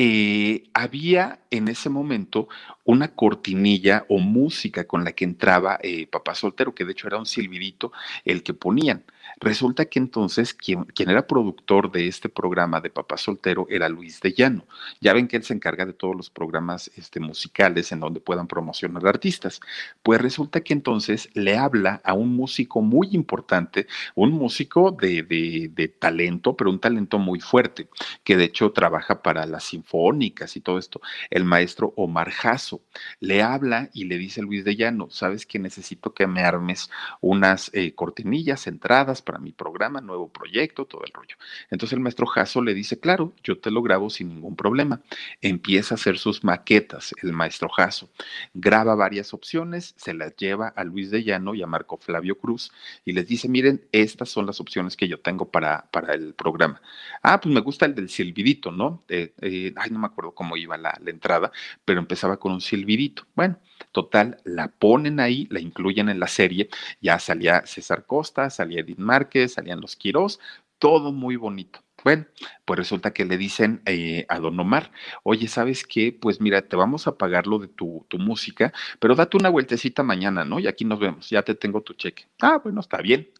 [0.00, 2.46] eh, había en ese momento
[2.84, 7.18] una cortinilla o música con la que entraba eh, Papá Soltero, que de hecho era
[7.18, 7.90] un silbidito
[8.24, 9.02] el que ponían.
[9.40, 14.32] Resulta que entonces quien, era productor de este programa de Papá Soltero era Luis de
[14.32, 14.66] Llano.
[15.00, 18.48] Ya ven que él se encarga de todos los programas este, musicales en donde puedan
[18.48, 19.60] promocionar artistas.
[20.02, 25.70] Pues resulta que entonces le habla a un músico muy importante, un músico de, de,
[25.72, 27.88] de talento, pero un talento muy fuerte,
[28.24, 32.80] que de hecho trabaja para las sinfónicas y todo esto, el maestro Omar Jasso.
[33.20, 36.90] Le habla y le dice a Luis de Llano, sabes que necesito que me armes
[37.20, 41.36] unas eh, cortinillas, entradas para mi programa, nuevo proyecto, todo el rollo.
[41.70, 45.02] Entonces el maestro Jasso le dice, claro, yo te lo grabo sin ningún problema.
[45.42, 48.08] Empieza a hacer sus maquetas, el maestro Jasso.
[48.54, 52.72] Graba varias opciones, se las lleva a Luis de Llano y a Marco Flavio Cruz
[53.04, 56.80] y les dice, miren, estas son las opciones que yo tengo para, para el programa.
[57.22, 59.04] Ah, pues me gusta el del silbidito, ¿no?
[59.08, 61.52] Eh, eh, ay, no me acuerdo cómo iba la, la entrada,
[61.84, 63.26] pero empezaba con un silbidito.
[63.34, 63.58] Bueno,
[63.92, 66.68] total, la ponen ahí, la incluyen en la serie,
[67.00, 70.40] ya salía César Costa, salía Edith Márquez, salían los Quirós,
[70.78, 71.80] todo muy bonito.
[72.04, 72.26] Bueno,
[72.64, 74.92] pues resulta que le dicen eh, a Don Omar,
[75.24, 76.16] oye, ¿sabes qué?
[76.18, 80.04] Pues mira, te vamos a pagar lo de tu, tu, música, pero date una vueltecita
[80.04, 80.60] mañana, ¿no?
[80.60, 82.26] Y aquí nos vemos, ya te tengo tu cheque.
[82.40, 83.30] Ah, bueno, está bien.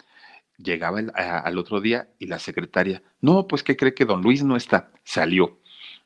[0.56, 4.42] Llegaba el, al otro día y la secretaria, no, pues ¿qué cree que don Luis
[4.42, 4.90] no está?
[5.04, 5.60] Salió.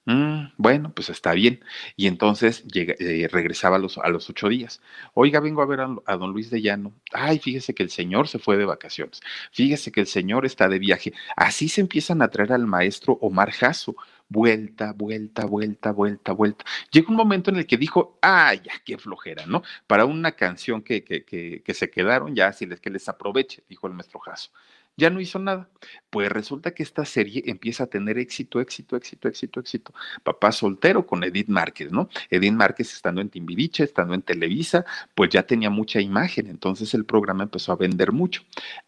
[0.04, 1.60] Mm, bueno, pues está bien.
[1.96, 4.80] Y entonces llega, eh, regresaba a los, a los, ocho días.
[5.14, 6.92] Oiga, vengo a ver a, don Luis de Llano.
[7.12, 9.20] Ay, fíjese que el señor se fue de vacaciones.
[9.52, 11.12] Fíjese que el señor está de viaje.
[11.36, 13.94] Así se empiezan a traer al maestro Omar Jasso.
[14.28, 16.64] Vuelta, vuelta, vuelta, vuelta, vuelta.
[16.90, 19.62] Llega un momento en el que dijo, ay, ya, qué flojera, ¿no?
[19.86, 23.62] Para una canción que, que, que, que se quedaron, ya, si les que les aproveche,
[23.68, 24.50] dijo el maestro Jasso
[24.96, 25.68] ya no hizo nada.
[26.10, 29.94] Pues resulta que esta serie empieza a tener éxito, éxito, éxito, éxito, éxito.
[30.22, 32.08] Papá soltero con Edith Márquez, ¿no?
[32.30, 37.04] Edith Márquez estando en Timbiriche, estando en Televisa, pues ya tenía mucha imagen, entonces el
[37.04, 38.42] programa empezó a vender mucho.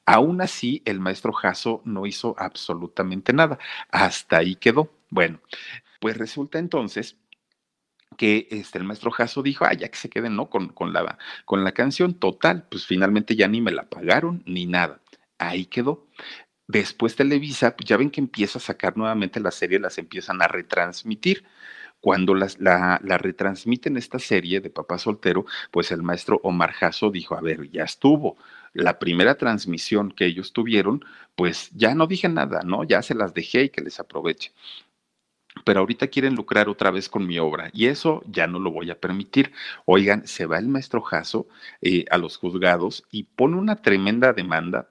[0.07, 3.59] Aún así, el maestro Jasso no hizo absolutamente nada.
[3.91, 4.91] Hasta ahí quedó.
[5.11, 5.41] Bueno,
[6.01, 7.17] pues resulta entonces
[8.17, 10.49] que este, el maestro Jasso dijo, ah, ya que se queden, ¿no?
[10.49, 14.67] Con, con, la, con la canción total, pues finalmente ya ni me la pagaron ni
[14.67, 15.01] nada
[15.49, 16.07] ahí quedó.
[16.67, 20.49] Después Televisa, pues ya ven que empieza a sacar nuevamente la serie, las empiezan a
[20.49, 21.45] retransmitir.
[22.01, 27.11] Cuando las, la, la, retransmiten esta serie de Papá Soltero, pues el maestro Omar Jasso
[27.11, 28.37] dijo, a ver, ya estuvo.
[28.75, 31.05] La primera transmisión que ellos tuvieron,
[31.35, 32.85] pues ya no dije nada, ¿no?
[32.85, 34.53] Ya se las dejé y que les aproveche
[35.65, 38.91] pero ahorita quieren lucrar otra vez con mi obra y eso ya no lo voy
[38.91, 39.53] a permitir.
[39.85, 41.47] Oigan, se va el maestro Jasso
[41.81, 44.89] eh, a los juzgados y pone una tremenda demanda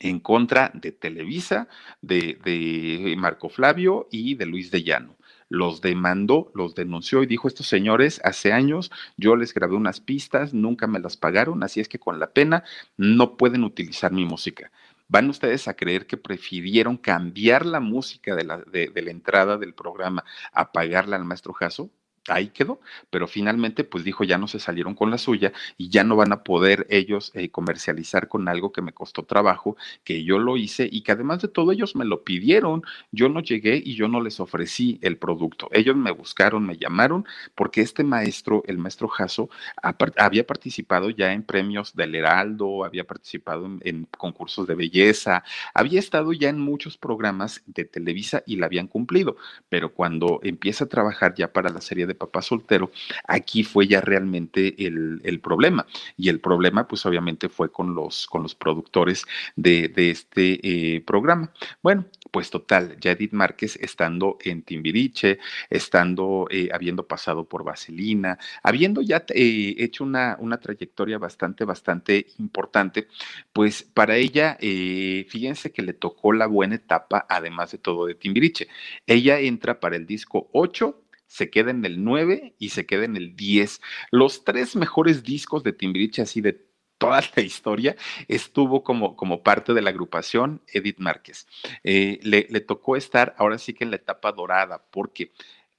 [0.00, 1.68] en contra de Televisa,
[2.02, 5.16] de, de, Marco Flavio y de Luis de Llano.
[5.48, 10.52] Los demandó, los denunció y dijo, estos señores, hace años yo les grabé unas pistas,
[10.52, 12.64] nunca me las pagaron, así es que con la pena
[12.96, 14.70] no pueden utilizar mi música.
[15.08, 19.72] ¿Van ustedes a creer que prefirieron cambiar la música de la, de, la entrada del
[19.72, 21.90] programa a pagarla al maestro Jasso?
[22.28, 26.04] Ahí quedó, pero finalmente pues dijo ya no se salieron con la suya y ya
[26.04, 30.38] no van a poder ellos eh, comercializar con algo que me costó trabajo, que yo
[30.38, 33.94] lo hice y que además de todo ellos me lo pidieron, yo no llegué y
[33.94, 38.78] yo no les ofrecí el producto, ellos me buscaron, me llamaron porque este maestro, el
[38.78, 39.50] maestro Jasso,
[40.16, 45.98] había participado ya en premios del Heraldo, había participado en, en concursos de belleza, había
[45.98, 49.36] estado ya en muchos programas de Televisa y la habían cumplido,
[49.68, 52.90] pero cuando empieza a trabajar ya para la serie de papá soltero,
[53.26, 55.86] aquí fue ya realmente el, el, problema.
[56.16, 59.24] Y el problema, pues obviamente fue con los, con los productores
[59.56, 61.52] de, este eh, programa.
[61.82, 65.38] Bueno, pues total, ya Edith Márquez estando en Timbiriche,
[65.70, 72.26] estando, eh, habiendo pasado por Vaselina, habiendo ya eh, hecho una, una, trayectoria bastante, bastante
[72.38, 73.08] importante,
[73.52, 78.68] pues para ella, fíjense que le tocó la buena etapa, además de todo de Timbiriche.
[79.06, 83.16] Ella entra para el disco 8 se queda en el 9 y se queda en
[83.16, 83.80] el 10.
[84.10, 86.66] Los tres mejores discos de Timbiriche, así de
[86.98, 87.94] toda la historia,
[88.26, 91.46] estuvo como, como parte de la agrupación Edith Márquez.
[91.84, 95.30] Eh, le, le, tocó estar ahora sí que en la etapa dorada, porque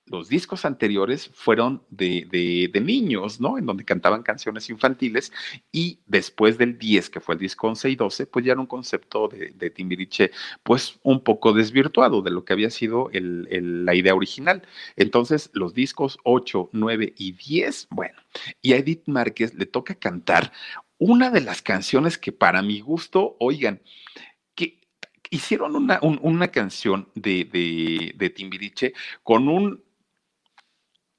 [0.09, 2.27] los discos anteriores fueron de,
[2.71, 3.57] de, niños, ¿no?
[3.57, 5.31] En donde cantaban canciones infantiles
[5.71, 8.67] y después del 10, que fue el disco 11 y 12, pues ya era un
[8.67, 10.31] concepto de, de Timbiriche,
[10.63, 14.63] pues un poco desvirtuado de lo que había sido el, la idea original.
[14.95, 18.19] Entonces, los discos 8, 9 y 10, bueno,
[18.61, 20.51] y a Edith Márquez le toca cantar
[20.97, 23.81] una de las canciones que para mi gusto, oigan,
[24.55, 24.79] que
[25.29, 28.93] hicieron una, un, una canción de, de Timbiriche
[29.23, 29.83] con un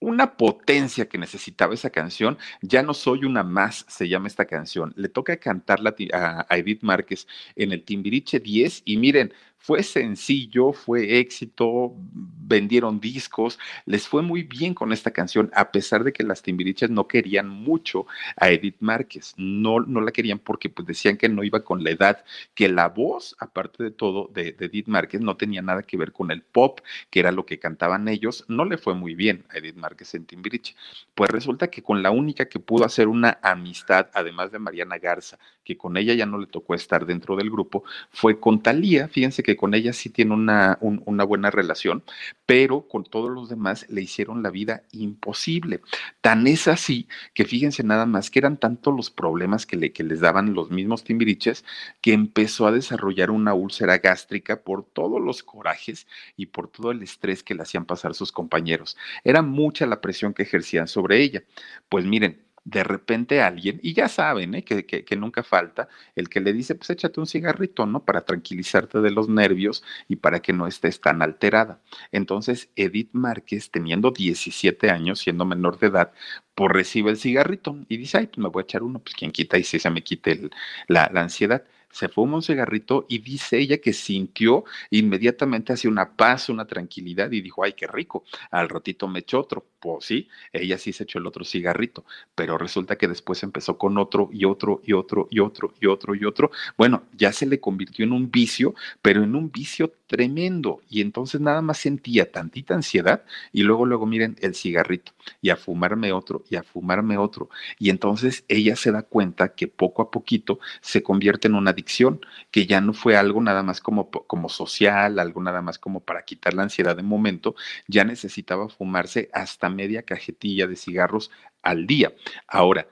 [0.00, 2.38] una potencia que necesitaba esa canción.
[2.62, 4.92] Ya no soy una más, se llama esta canción.
[4.96, 11.18] Le toca cantarla a, Edith Márquez en el Timbiriche 10 y miren, fue sencillo, fue
[11.18, 16.42] éxito, vendieron discos, les fue muy bien con esta canción, a pesar de que las
[16.42, 21.29] Timbiriches no querían mucho a Edith Márquez, no, no la querían porque pues, decían que
[21.29, 25.20] no iba con la edad, que la voz, aparte de todo, de, de, Edith Márquez
[25.20, 28.64] no tenía nada que ver con el pop, que era lo que cantaban ellos, no
[28.64, 30.75] le fue muy bien a Edith Márquez en Timbiriche.
[31.14, 35.38] Pues resulta que con la única que pudo hacer una amistad, además de Mariana Garza,
[35.64, 39.42] que con ella ya no le tocó estar dentro del grupo, fue con Talía, fíjense
[39.42, 42.02] que con ella sí tiene una, una buena relación,
[42.46, 45.80] pero con todos los demás le hicieron la vida imposible.
[46.20, 50.04] Tan es así que fíjense nada más que eran tantos los problemas que, le, que
[50.04, 51.64] les daban los mismos timbiriches
[52.00, 57.02] que empezó a desarrollar una úlcera gástrica por todos los corajes y por todo el
[57.02, 58.96] estrés que le hacían pasar sus compañeros.
[59.24, 61.42] Era mucha la presión que ejercían sobre ella.
[61.88, 64.64] Pues miren, de repente alguien, y ya saben ¿eh?
[64.64, 68.05] que, que, nunca falta, el que le dice, pues échate un cigarrito, ¿no?
[68.05, 71.81] Para tranquilizarte de los nervios y para que no estés tan alterada.
[72.12, 76.12] Entonces, Edith Márquez, teniendo 17 años, siendo menor de edad,
[76.55, 79.33] pues recibe el cigarrito y dice, ay, pues me voy a echar uno, pues quien
[79.33, 80.51] quita y si se me quite
[80.88, 86.16] la, la ansiedad se fuma un cigarrito y dice ella que sintió inmediatamente hacia una
[86.16, 89.66] paz, una tranquilidad y dijo, ay, qué rico, al ratito me echó otro.
[89.81, 93.96] Pues sí, ella sí se echó el otro cigarrito, pero resulta que después empezó con
[93.98, 96.50] otro y otro y otro y otro y otro y otro.
[96.76, 100.81] Bueno, ya se le convirtió en un vicio, pero en un vicio tremendo.
[100.88, 105.57] Y entonces nada más sentía tantita ansiedad y luego, luego miren el cigarrito y a
[105.57, 107.48] fumarme otro y a fumarme otro.
[107.79, 112.21] Y entonces ella se da cuenta que poco a poquito se convierte en una adicción,
[112.51, 116.25] que ya no fue algo nada más como, como social, algo nada más como para
[116.25, 117.55] quitar la ansiedad de momento,
[117.88, 121.31] ya necesitaba fumarse hasta media cajetilla de cigarros
[121.62, 122.12] al día.
[122.47, 122.87] Ahora,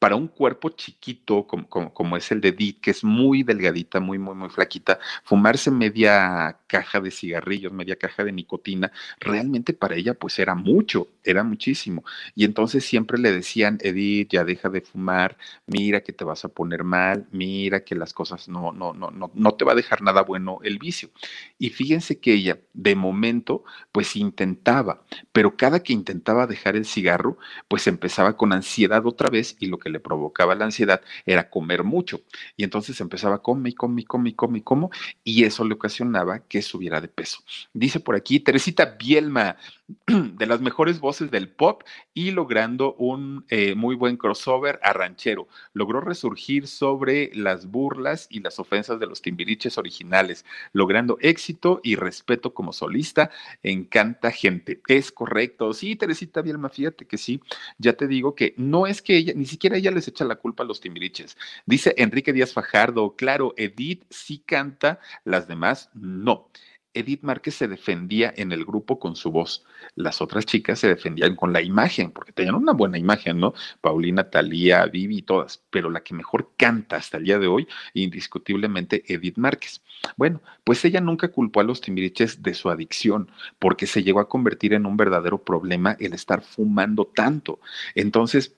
[0.00, 4.34] para un cuerpo chiquito como, es el de Edith, que es muy delgadita, muy, muy,
[4.34, 10.38] muy flaquita, fumarse media caja de cigarrillos, media caja de nicotina, realmente para ella pues
[10.38, 12.02] era mucho, era muchísimo.
[12.34, 15.36] Y entonces siempre le decían, Edith, ya deja de fumar,
[15.66, 19.30] mira que te vas a poner mal, mira que las cosas no, no, no, no,
[19.34, 21.10] no te va a dejar nada bueno el vicio.
[21.58, 27.36] Y fíjense que ella, de momento, pues intentaba, pero cada que intentaba dejar el cigarro,
[27.68, 31.84] pues empezaba con ansiedad otra vez y lo que le provocaba la ansiedad era comer
[31.84, 32.22] mucho.
[32.56, 34.90] Y entonces empezaba a comer y comer y comer y comer y comer,
[35.24, 37.40] y eso le ocasionaba que subiera de peso.
[37.72, 39.56] Dice por aquí Teresita Bielma,
[40.06, 41.82] de las mejores voces del pop
[42.14, 45.48] y logrando un eh, muy buen crossover a ranchero.
[45.72, 51.96] Logró resurgir sobre las burlas y las ofensas de los timbiriches originales, logrando éxito y
[51.96, 53.30] respeto como solista.
[53.62, 54.80] Encanta gente.
[54.88, 55.72] Es correcto.
[55.72, 57.40] Sí, Teresita Bielma, fíjate que sí.
[57.78, 60.62] Ya te digo que no es que ella, ni siquiera ella les echa la culpa
[60.62, 61.36] a los timbiriches.
[61.66, 66.48] Dice Enrique Díaz Fajardo, claro, Edith sí canta, las demás no.
[66.92, 69.64] Edith Márquez se defendía en el grupo con su voz.
[69.94, 73.54] Las otras chicas se defendían con la imagen, porque tenían una buena imagen, ¿no?
[73.80, 75.62] Paulina, Talía, Vivi y todas.
[75.70, 79.82] Pero la que mejor canta hasta el día de hoy, indiscutiblemente, Edith Márquez.
[80.16, 84.28] Bueno, pues ella nunca culpó a los timiriches de su adicción, porque se llegó a
[84.28, 87.60] convertir en un verdadero problema el estar fumando tanto.
[87.94, 88.56] Entonces,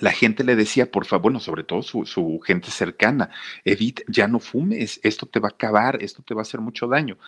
[0.00, 3.30] la gente le decía, por favor, bueno, sobre todo su, gente cercana,
[3.64, 6.86] Edith, ya no fumes, esto te va a acabar, esto te va a hacer mucho
[6.86, 7.18] daño.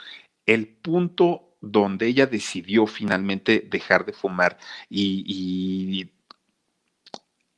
[0.46, 6.10] El punto donde ella decidió finalmente dejar de fumar y,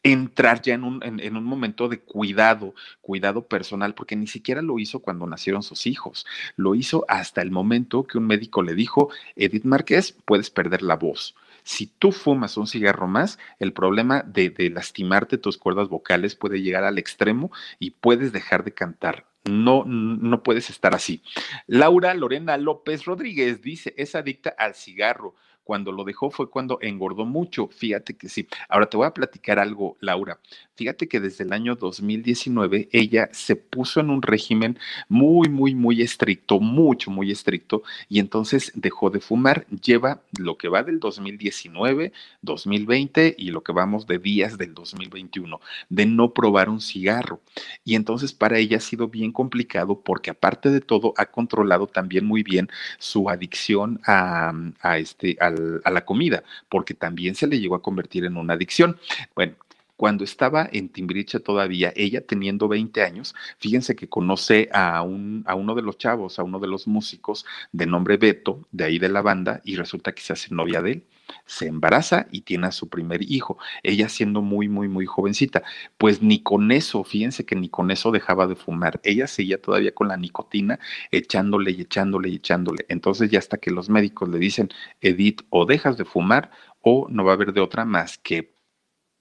[0.03, 4.79] entrar ya en un, en, un, momento de cuidado, cuidado personal, porque ni siquiera lo
[4.79, 9.11] hizo cuando nacieron sus hijos, lo hizo hasta el momento que un médico le dijo,
[9.35, 11.35] Edith Márquez, puedes perder la voz
[11.67, 16.85] si tú fumas un cigarro más, el problema de, lastimarte tus cuerdas vocales puede llegar
[16.85, 17.51] al extremo
[17.81, 19.27] y puedes dejar de cantar.
[19.43, 21.25] No, no puedes estar así.
[21.67, 25.35] Laura Lorena López Rodríguez dice, es adicta al cigarro
[25.67, 27.67] cuando lo dejó fue cuando engordó mucho.
[27.67, 28.47] Fíjate que sí.
[28.69, 30.39] Ahora te voy a platicar algo, Laura.
[30.77, 36.03] Fíjate que desde el año 2019 ella se puso en un régimen muy, muy, muy
[36.03, 39.67] estricto, mucho, muy estricto, y entonces dejó de fumar.
[39.83, 45.61] Lleva lo que va del 2019, 2020 y lo que vamos de días del 2021,
[45.89, 47.41] de no probar un cigarro.
[47.85, 52.25] Y entonces para ella ha sido bien complicado porque aparte de todo ha controlado también
[52.25, 55.37] muy bien su adicción a, a este,
[55.85, 58.99] a la comida, porque también se le llegó a convertir en una adicción.
[59.35, 59.55] Bueno,
[59.97, 65.55] cuando estaba en Timbiriche todavía, ella teniendo 20 años, fíjense que conoce a, un, a
[65.55, 69.09] uno de los chavos, a uno de los músicos de nombre Beto, de ahí de
[69.09, 71.05] la banda, y resulta que se hace novia de él.
[71.45, 75.63] Se embaraza y tiene a su primer hijo, ella siendo muy, muy, muy jovencita.
[75.99, 79.95] Pues ni con eso, fíjense que ni con eso dejaba de fumar, ella seguía todavía
[79.95, 80.79] con la nicotina,
[81.11, 82.87] echándole y echándole y echándole.
[82.89, 84.69] Entonces ya hasta que los médicos le dicen,
[85.01, 86.51] Edith, o dejas de fumar
[86.81, 88.56] o no va a haber de otra más que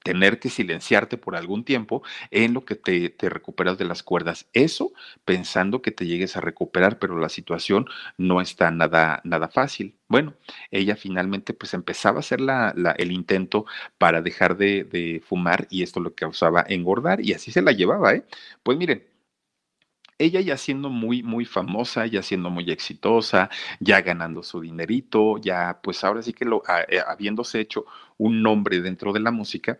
[0.05, 4.47] tener que silenciarte por algún tiempo en lo que te, te, recuperas de las cuerdas.
[4.53, 4.93] Eso
[5.25, 7.87] pensando que te llegues a recuperar, pero la situación
[8.17, 9.95] no está nada, nada fácil.
[10.07, 10.35] Bueno,
[10.69, 13.65] ella finalmente pues empezaba a hacer la, la, el intento
[13.97, 18.13] para dejar de, de, fumar y esto lo causaba engordar y así se la llevaba,
[18.13, 18.25] ¿eh?
[18.61, 19.03] Pues miren,
[20.17, 23.49] ella ya siendo muy, muy famosa, ya siendo muy exitosa,
[23.79, 27.85] ya ganando su dinerito, ya pues ahora sí que lo, eh, habiéndose hecho
[28.17, 29.79] un nombre dentro de la música,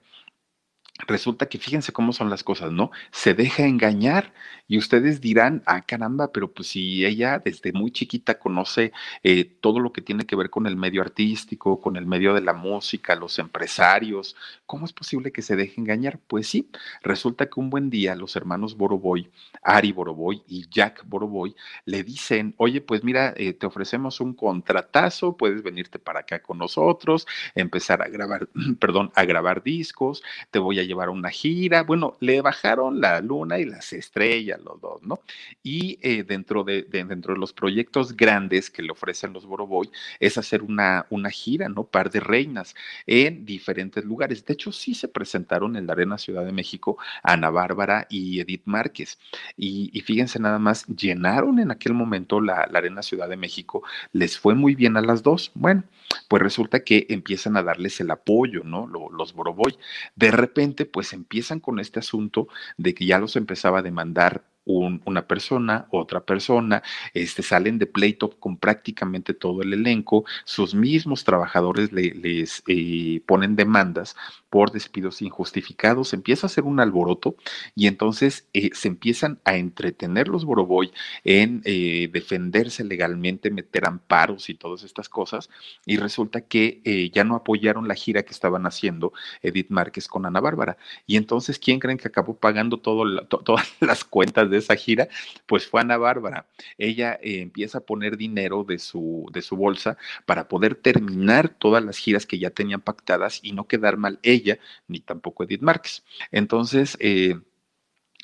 [1.07, 2.91] resulta que fíjense cómo son las cosas, ¿no?
[3.11, 4.33] Se deja engañar
[4.67, 8.91] y ustedes dirán, ah, caramba, pero pues si ella desde muy chiquita conoce
[9.23, 12.41] eh, todo lo que tiene que ver con el medio artístico, con el medio de
[12.41, 14.35] la música, los empresarios,
[14.65, 16.19] ¿cómo es posible que se deje engañar?
[16.27, 16.69] Pues sí,
[17.01, 19.29] resulta que un buen día los hermanos Boroboy,
[19.61, 21.55] Ari Boroboy y Jack Boroboy,
[21.85, 26.57] le dicen, oye, pues mira, eh, te ofrecemos un contratazo, puedes venirte para acá con
[26.57, 28.47] nosotros, empezar a grabar,
[28.79, 31.83] perdón, a grabar discos, te voy a llevar a una gira.
[31.83, 35.19] Bueno, le bajaron la luna y las estrellas, los dos, ¿no?
[35.63, 39.89] Y eh, dentro, de, de, dentro de los proyectos grandes que le ofrecen los Boroboy
[40.19, 41.83] es hacer una, una gira, ¿no?
[41.83, 42.75] Par de reinas
[43.07, 44.45] en diferentes lugares.
[44.45, 48.63] De hecho, sí se presentaron en la Arena Ciudad de México Ana Bárbara y Edith
[48.65, 49.17] Márquez.
[49.57, 53.83] Y, y fíjense nada más, llenaron en aquel momento la, la Arena Ciudad de México.
[54.13, 55.51] Les fue muy bien a las dos.
[55.55, 55.83] Bueno,
[56.27, 58.87] pues resulta que empiezan a darles el apoyo, ¿no?
[58.87, 59.77] Los Boroboy.
[60.15, 62.47] De repente, pues empiezan con este asunto
[62.77, 66.83] de que ya los empezaba a demandar un, una persona, otra persona,
[67.13, 73.21] este, salen de pleito con prácticamente todo el elenco, sus mismos trabajadores le, les eh,
[73.25, 74.15] ponen demandas
[74.55, 77.35] por despidos injustificados, empieza a hacer un alboroto
[77.75, 80.93] y entonces eh, se empiezan a entretener los Boroboy
[81.25, 85.49] en eh, defenderse legalmente, meter amparos y todas estas cosas
[85.85, 90.25] y resulta que eh, ya no apoyaron la gira que estaban haciendo Edith Márquez con
[90.25, 94.59] Ana Bárbara y entonces ¿quién creen que acabó pagando todo to todas las cuentas de
[94.59, 95.09] esa gira?
[95.47, 96.47] Pues fue Ana Bárbara.
[96.77, 101.83] Ella eh, empieza a poner dinero de su, de su bolsa para poder terminar todas
[101.83, 104.44] las giras que ya tenían pactadas y no quedar mal ella
[104.87, 106.03] ni tampoco Edith Márquez.
[106.31, 107.35] Entonces, eh,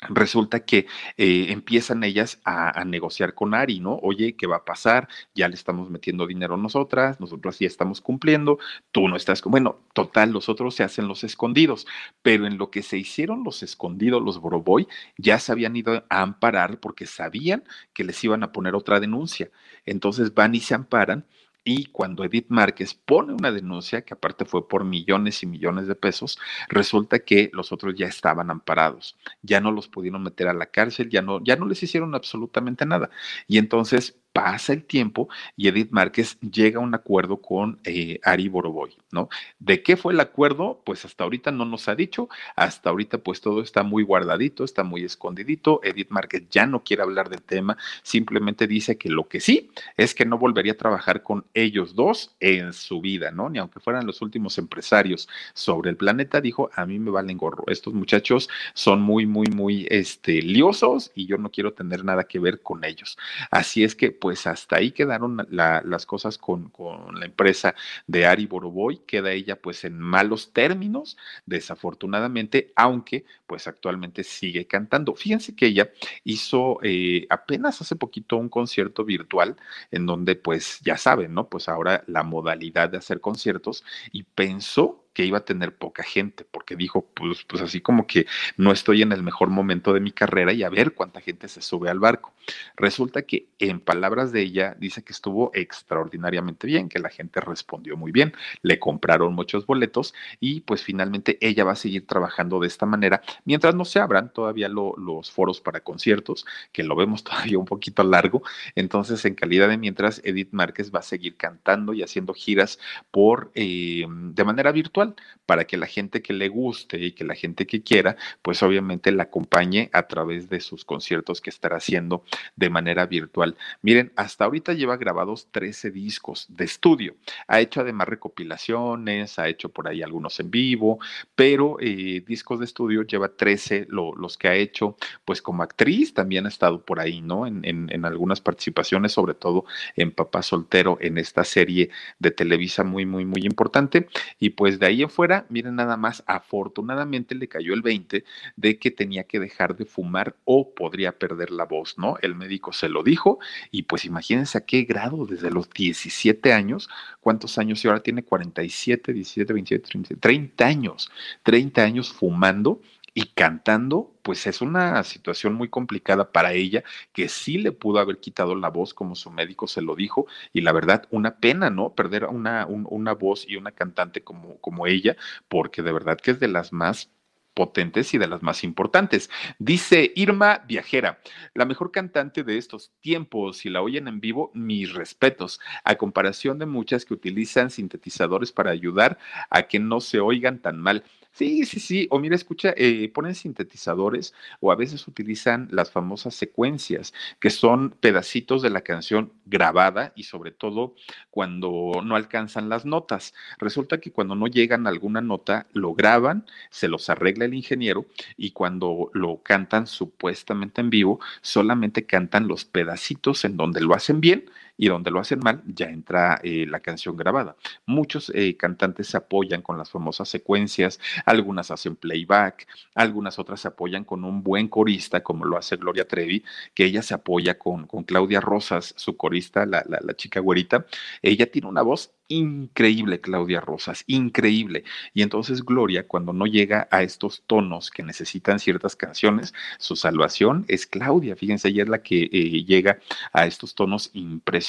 [0.08, 3.98] resulta que eh, empiezan ellas a, a, negociar con Ari, ¿no?
[4.02, 5.08] Oye, ¿qué va a pasar?
[5.34, 8.58] Ya le estamos metiendo dinero nosotras, nosotros ya estamos cumpliendo,
[8.90, 11.86] tú no estás, bueno, total, los otros se hacen los escondidos,
[12.22, 16.22] pero en lo que se hicieron los escondidos, los Boroboy, ya se habían ido a
[16.22, 19.50] amparar porque sabían que les iban a poner otra denuncia.
[19.86, 21.26] Entonces van y se amparan
[21.64, 25.94] y cuando Edith Márquez pone una denuncia, que aparte fue por millones y millones de
[25.94, 26.38] pesos,
[26.68, 31.08] resulta que los otros ya estaban amparados, ya no los pudieron meter a la cárcel,
[31.08, 33.10] ya no, ya no les hicieron absolutamente nada.
[33.46, 38.48] Y entonces pasa el tiempo y Edith Márquez llega a un acuerdo con eh, Ari
[38.48, 39.28] Boroboy, ¿no?
[39.58, 40.80] ¿De qué fue el acuerdo?
[40.84, 44.84] Pues hasta ahorita no nos ha dicho, hasta ahorita pues todo está muy guardadito, está
[44.84, 49.40] muy escondidito, Edith Márquez ya no quiere hablar del tema, simplemente dice que lo que
[49.40, 53.50] sí es que no volvería a trabajar con ellos dos en su vida, ¿no?
[53.50, 57.64] Ni aunque fueran los últimos empresarios sobre el planeta, dijo, a mí me valen gorro,
[57.66, 62.38] estos muchachos son muy, muy, muy, este, liosos y yo no quiero tener nada que
[62.38, 63.18] ver con ellos.
[63.50, 67.74] Así es que pues hasta ahí quedaron la, las cosas con, con, la empresa
[68.06, 75.16] de Ari Boroboy, queda ella pues en malos términos, desafortunadamente, aunque pues actualmente sigue cantando.
[75.16, 75.90] Fíjense que ella
[76.22, 79.56] hizo eh, apenas hace poquito un concierto virtual
[79.90, 81.48] en donde pues ya saben, ¿no?
[81.48, 86.44] Pues ahora la modalidad de hacer conciertos y pensó que iba a tener poca gente,
[86.50, 90.12] porque dijo, pues, pues así como que no estoy en el mejor momento de mi
[90.12, 92.32] carrera y a ver cuánta gente se sube al barco.
[92.76, 97.96] Resulta que en palabras de ella dice que estuvo extraordinariamente bien, que la gente respondió
[97.96, 98.32] muy bien,
[98.62, 103.22] le compraron muchos boletos y pues finalmente ella va a seguir trabajando de esta manera
[103.44, 107.66] mientras no se abran todavía lo, los foros para conciertos, que lo vemos todavía un
[107.66, 108.42] poquito largo.
[108.74, 112.78] Entonces, en calidad de mientras, Edith Márquez va a seguir cantando y haciendo giras
[113.10, 115.01] por eh, de manera virtual
[115.46, 119.12] para que la gente que le guste y que la gente que quiera, pues obviamente
[119.12, 122.24] la acompañe a través de sus conciertos que estará haciendo
[122.56, 123.56] de manera virtual.
[123.82, 127.16] Miren, hasta ahorita lleva grabados 13 discos de estudio.
[127.48, 130.98] Ha hecho además recopilaciones, ha hecho por ahí algunos en vivo,
[131.34, 136.46] pero eh, discos de estudio lleva 13 los que ha hecho, pues como actriz también
[136.46, 137.46] ha estado por ahí, ¿no?
[137.46, 139.64] En, en algunas participaciones, sobre todo
[139.96, 144.08] en Papá Soltero, en esta serie de Televisa muy, muy, muy importante.
[144.38, 148.24] Y pues de ahí en fuera, miren nada más, afortunadamente le cayó el 20
[148.56, 152.16] de que tenía que dejar de fumar o podría perder la voz, ¿no?
[152.20, 153.38] El médico se lo dijo
[153.70, 156.90] y pues imagínense a qué grado desde los 17 años,
[157.20, 161.10] cuántos años y ahora tiene 47, 17, 27, 30 años,
[161.44, 162.80] 30 años fumando
[163.14, 166.82] y cantando, pues es una situación muy complicada para ella,
[167.12, 170.62] que sí le pudo haber quitado la voz, como su médico se lo dijo, y
[170.62, 171.94] la verdad, una pena, ¿no?
[171.94, 175.16] Perder una, una voz y una cantante como, como ella,
[175.48, 177.10] porque de verdad que es de las más
[177.54, 179.30] potentes y de las más importantes.
[179.58, 181.20] Dice Irma Viajera,
[181.54, 186.58] la mejor cantante de estos tiempos, si la oyen en vivo, mis respetos, a comparación
[186.58, 189.18] de muchas que utilizan sintetizadores para ayudar
[189.50, 191.04] a que no se oigan tan mal.
[191.34, 192.06] Sí, sí, sí.
[192.10, 197.90] O mira, escucha, eh, ponen sintetizadores o a veces utilizan las famosas secuencias, que son
[197.90, 200.94] pedacitos de la canción grabada y sobre todo
[201.30, 203.32] cuando no alcanzan las notas.
[203.58, 207.08] Resulta que cuando no llegan a alguna nota, lo graban, se los
[207.44, 213.80] el ingeniero y cuando lo cantan supuestamente en vivo, solamente cantan los pedacitos en donde
[213.80, 214.44] lo hacen bien
[214.76, 217.56] y donde lo hacen mal, ya entra eh, la canción grabada.
[217.86, 223.68] Muchos eh, cantantes se apoyan con las famosas secuencias, algunas hacen playback, algunas otras se
[223.68, 226.44] apoyan con un buen corista, como lo hace Gloria Trevi,
[226.74, 230.86] que ella se apoya con, con Claudia Rosas, su corista, la, la, chica güerita.
[231.22, 234.84] Ella tiene una voz increíble Claudia Rosas, increíble.
[235.12, 240.64] Y entonces Gloria, cuando no llega a estos tonos que necesitan ciertas canciones, su salvación
[240.68, 241.36] es Claudia.
[241.36, 243.00] Fíjense, ella es la que eh, llega
[243.32, 244.61] a estos tonos impresionantes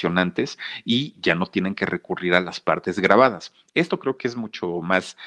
[0.85, 3.53] y ya no tienen que recurrir a las partes grabadas.
[3.73, 5.17] Esto creo que es mucho más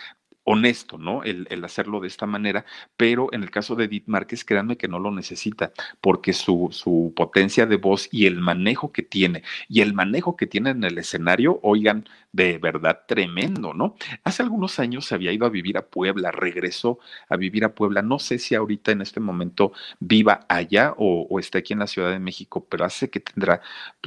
[0.46, 1.24] honesto, ¿no?
[1.24, 2.64] El, hacerlo de esta manera,
[2.96, 7.12] pero en el caso de Edith Márquez, créanme que no lo necesita, porque su, su
[7.16, 10.98] potencia de voz y el manejo que tiene, y el manejo que tiene en el
[10.98, 13.96] escenario, oigan, de verdad tremendo, ¿no?
[14.22, 16.98] Hace algunos años se había ido a vivir a Puebla, regresó
[17.30, 21.38] a vivir a Puebla, no sé si ahorita en este momento viva allá o, o
[21.38, 23.62] esté aquí en la Ciudad de México, pero hace que tendrá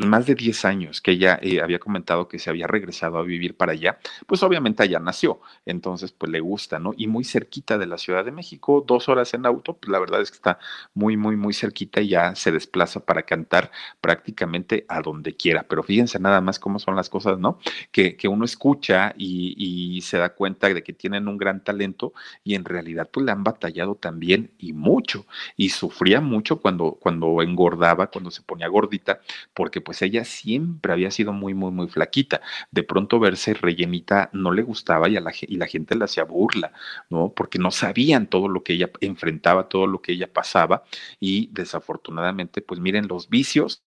[0.05, 3.57] más de 10 años que ella eh, había comentado que se había regresado a vivir
[3.57, 6.93] para allá, pues obviamente allá nació, entonces pues le gusta, ¿no?
[6.95, 10.21] Y muy cerquita de la Ciudad de México, dos horas en auto, pues la verdad
[10.21, 10.59] es que está
[10.93, 13.71] muy, muy, muy cerquita y ya se desplaza para cantar
[14.01, 17.57] prácticamente a donde quiera, pero fíjense nada más cómo son las cosas, ¿no?
[17.91, 22.13] Que, que uno escucha y, se da cuenta de que tienen un gran talento
[22.43, 25.25] y en realidad pues le han batallado también y mucho
[25.57, 29.21] y sufría mucho cuando, cuando engordaba, cuando se ponía gordita,
[29.53, 32.41] porque pues ella siempre había sido muy, muy, muy flaquita.
[32.71, 36.23] De pronto verse rellenita no le gustaba y, a la, y la gente le hacía
[36.23, 36.73] burla,
[37.09, 37.33] ¿no?
[37.35, 40.83] Porque no sabían todo lo que ella enfrentaba, todo lo que ella pasaba
[41.19, 43.83] y desafortunadamente pues miren los vicios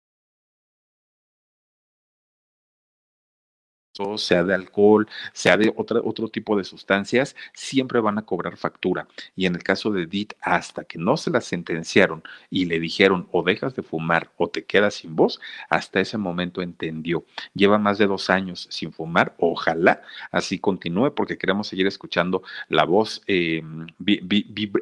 [4.16, 9.08] sea de alcohol, sea de otra, otro tipo de sustancias, siempre van a cobrar factura.
[9.36, 13.28] Y en el caso de Edith, hasta que no se la sentenciaron y le dijeron
[13.32, 17.24] o dejas de fumar o te quedas sin voz, hasta ese momento entendió.
[17.54, 22.84] Lleva más de dos años sin fumar, ojalá así continúe porque queremos seguir escuchando la
[22.84, 23.62] voz, eh,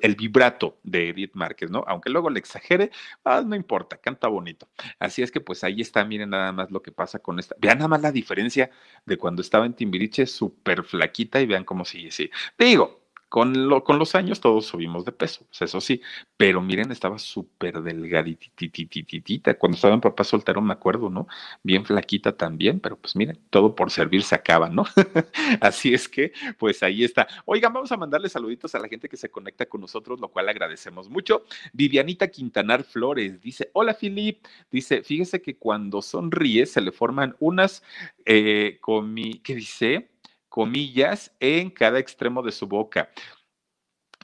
[0.02, 1.84] el vibrato de Edith Márquez, ¿no?
[1.86, 2.90] Aunque luego le exagere,
[3.24, 4.68] ah, no importa, canta bonito.
[4.98, 7.56] Así es que pues ahí está, miren nada más lo que pasa con esta.
[7.58, 8.70] Vean nada más la diferencia
[9.06, 12.30] de cuando estaba en Timbiriche, súper flaquita y vean cómo sigue, sí.
[12.58, 16.00] Digo, con, lo, con los años todos subimos de peso, pues eso sí,
[16.36, 19.58] pero miren, estaba súper delgadititititita.
[19.58, 21.26] Cuando estaba en papá soltero, me acuerdo, ¿no?
[21.62, 24.84] Bien flaquita también, pero pues miren, todo por servir se acaba, ¿no?
[25.60, 27.26] Así es que, pues ahí está.
[27.44, 30.48] Oigan, vamos a mandarle saluditos a la gente que se conecta con nosotros, lo cual
[30.48, 31.44] agradecemos mucho.
[31.72, 34.44] Vivianita Quintanar Flores dice: Hola, Filip.
[34.70, 37.82] Dice: Fíjese que cuando sonríe se le forman unas,
[38.24, 40.10] eh, con mi, ¿qué dice?
[40.56, 43.10] Comillas en cada extremo de su boca.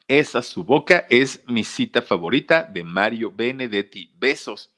[0.08, 4.10] Esa su boca es mi cita favorita de Mario Benedetti.
[4.16, 4.72] Besos.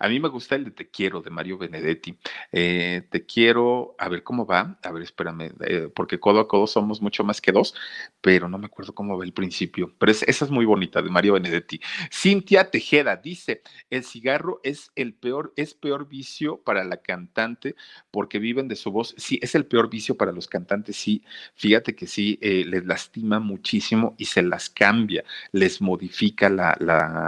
[0.00, 2.16] A mí me gusta el de Te quiero de Mario Benedetti.
[2.52, 4.78] Eh, te quiero, a ver cómo va.
[4.82, 7.74] A ver, espérame, eh, porque codo a codo somos mucho más que dos,
[8.22, 9.94] pero no me acuerdo cómo va el principio.
[9.98, 11.80] Pero esa es muy bonita de Mario Benedetti.
[12.10, 17.76] Cintia Tejeda dice: el cigarro es el peor, es peor vicio para la cantante
[18.10, 19.14] porque viven de su voz.
[19.18, 20.96] Sí, es el peor vicio para los cantantes.
[20.96, 21.22] Sí,
[21.54, 26.46] fíjate que sí, eh, les lastima muchísimo y se las cambia, les modifica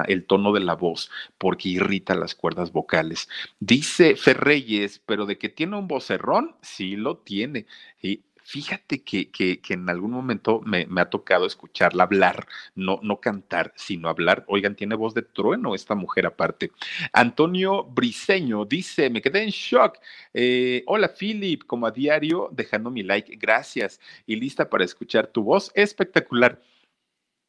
[0.08, 3.28] el tono de la voz porque irrita las cuerdas vocales.
[3.58, 7.66] Dice Ferreyes, pero de que tiene un vocerrón, sí lo tiene.
[8.00, 13.72] Y Fíjate que, que, en algún momento me, ha tocado escucharla hablar, no, no cantar,
[13.76, 14.44] sino hablar.
[14.48, 16.72] Oigan, tiene voz de trueno esta mujer aparte.
[17.12, 19.98] Antonio Briseño dice, me quedé en shock.
[20.34, 24.00] Eh, hola Philip, como a diario, dejando mi like, gracias.
[24.26, 26.60] Y lista para escuchar tu voz espectacular.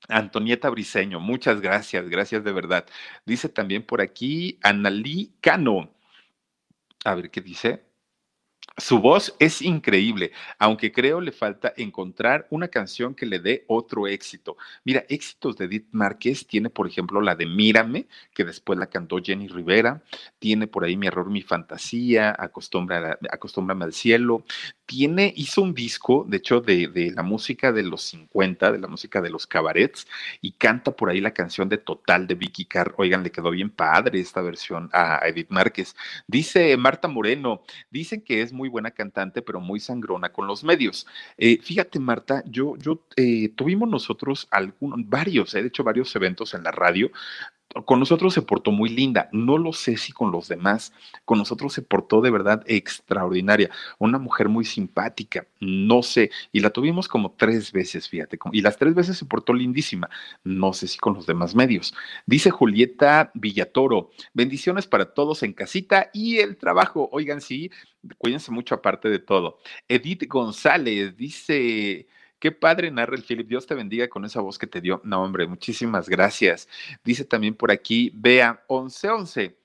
[0.09, 2.85] Antonieta Briseño, muchas gracias, gracias de verdad.
[3.25, 5.93] Dice también por aquí Analí Cano.
[7.05, 7.83] A ver qué dice.
[8.77, 14.07] Su voz es increíble, aunque creo le falta encontrar una canción que le dé otro
[14.07, 14.57] éxito.
[14.83, 19.19] Mira, éxitos de Edith Márquez tiene, por ejemplo, la de Mírame, que después la cantó
[19.21, 20.01] Jenny Rivera,
[20.39, 24.43] tiene por ahí Mi error, mi fantasía, Acostúmbrame al cielo,
[24.85, 28.87] tiene, hizo un disco, de hecho, de, de, la música de los 50, de la
[28.87, 30.07] música de los cabarets,
[30.41, 32.93] y canta por ahí la canción de Total de Vicky Carr.
[32.97, 35.95] Oigan, le quedó bien padre esta versión a Edith Márquez.
[36.27, 41.07] Dice Marta Moreno, dicen que es muy buena cantante, pero muy sangrona con los medios.
[41.37, 46.63] Eh, fíjate, Marta, yo, yo eh, tuvimos nosotros algunos, varios, eh, hecho varios eventos en
[46.63, 47.11] la radio
[47.85, 49.29] con nosotros se portó muy linda.
[49.31, 50.93] No lo sé si con los demás.
[51.25, 53.69] Con nosotros se portó de verdad extraordinaria.
[53.99, 55.45] Una mujer muy simpática.
[55.59, 56.31] No sé.
[56.51, 58.37] Y la tuvimos como tres veces, fíjate.
[58.51, 60.09] Y las tres veces se portó lindísima.
[60.43, 61.93] No sé si con los demás medios.
[62.25, 64.11] Dice Julieta Villatoro.
[64.33, 67.09] Bendiciones para todos en casita y el trabajo.
[67.11, 67.71] Oigan, sí,
[68.17, 69.59] cuídense mucho aparte de todo.
[69.87, 72.07] Edith González dice.
[72.43, 73.47] Qué padre narra el Philip.
[73.47, 74.99] Dios te bendiga con esa voz que te dio.
[75.05, 76.67] No, hombre, muchísimas gracias.
[77.01, 79.55] Dice también por aquí, vea, 1111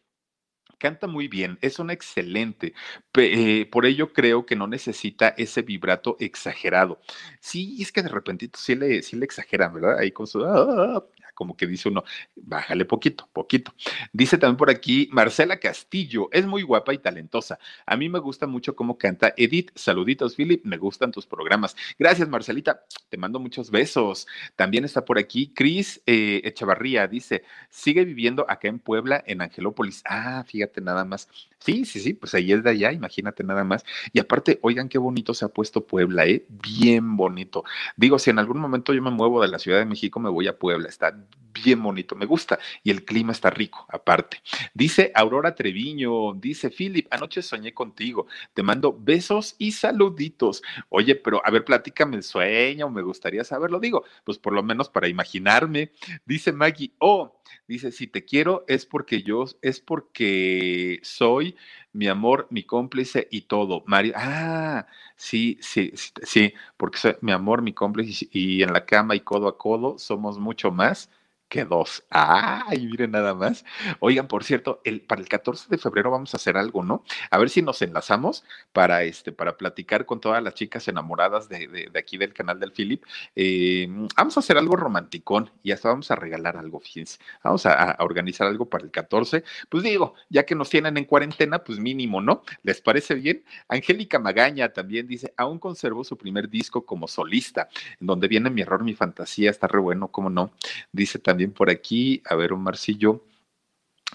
[0.79, 2.75] canta muy bien, es una excelente.
[3.15, 7.01] Eh, por ello creo que no necesita ese vibrato exagerado.
[7.41, 9.99] Sí, es que de repente sí le, sí le exageran, ¿verdad?
[9.99, 10.45] Ahí con su...
[10.45, 11.05] Ah,
[11.39, 12.03] como que dice uno,
[12.35, 13.73] bájale poquito, poquito.
[14.13, 17.61] Dice también por aquí Marcela Castillo, es muy guapa y talentosa.
[17.87, 19.71] A mí me gusta mucho cómo canta Edith.
[19.77, 21.77] Saluditos, Philip, me gustan tus programas.
[21.97, 24.27] Gracias, Marcelita, te mando muchos besos.
[24.57, 30.03] También está por aquí Cris eh, Echavarría, dice, sigue viviendo acá en Puebla, en Angelópolis.
[30.07, 31.29] Ah, fíjate nada más.
[31.59, 33.85] Sí, sí, sí, pues ahí es de allá, imagínate nada más.
[34.13, 36.47] Y aparte, oigan qué bonito se ha puesto Puebla, ¿eh?
[36.49, 37.65] Bien bonito.
[37.97, 40.47] Digo, si en algún momento yo me muevo de la Ciudad de México, me voy
[40.49, 41.15] a Puebla, está
[41.63, 42.59] bien bonito, me gusta.
[42.83, 44.39] Y el clima está rico, aparte.
[44.75, 50.63] Dice Aurora Treviño, dice Philip, anoche soñé contigo, te mando besos y saluditos.
[50.89, 53.81] Oye, pero a ver, platícame el sueño, me gustaría saberlo.
[53.81, 55.93] Digo, pues por lo menos para imaginarme.
[56.25, 61.57] Dice Maggie, oh, Dice, si te quiero es porque yo, es porque soy
[61.93, 63.83] mi amor, mi cómplice y todo.
[63.87, 64.87] Mario, ah,
[65.17, 65.93] sí, sí,
[66.23, 69.99] sí, porque soy mi amor, mi cómplice y en la cama y codo a codo
[69.99, 71.11] somos mucho más
[71.49, 72.05] que dos.
[72.11, 73.65] ¡Ay, miren nada más!
[74.01, 77.05] Oigan, por cierto, el, para el 14 de febrero vamos a hacer algo, ¿no?
[77.31, 81.89] A ver si nos enlazamos para, este, para platicar con todas las chicas enamoradas de,
[81.91, 83.03] de, aquí del canal del Philip.
[83.35, 87.19] Eh, vamos a hacer algo romanticón y hasta vamos a regalar algo, fíjense.
[87.43, 89.43] Vamos a, a, organizar algo para el 14.
[89.69, 92.43] Pues digo, ya que nos tienen en cuarentena, pues mínimo, ¿no?
[92.63, 93.45] ¿Les parece bien?
[93.69, 97.69] Angélica Magaña también dice, aún conservo su primer disco como solista,
[98.01, 100.53] en donde viene mi error, mi fantasía, está re bueno, ¿cómo no?
[100.93, 103.25] Dice también también por aquí, a ver, un Marcillo.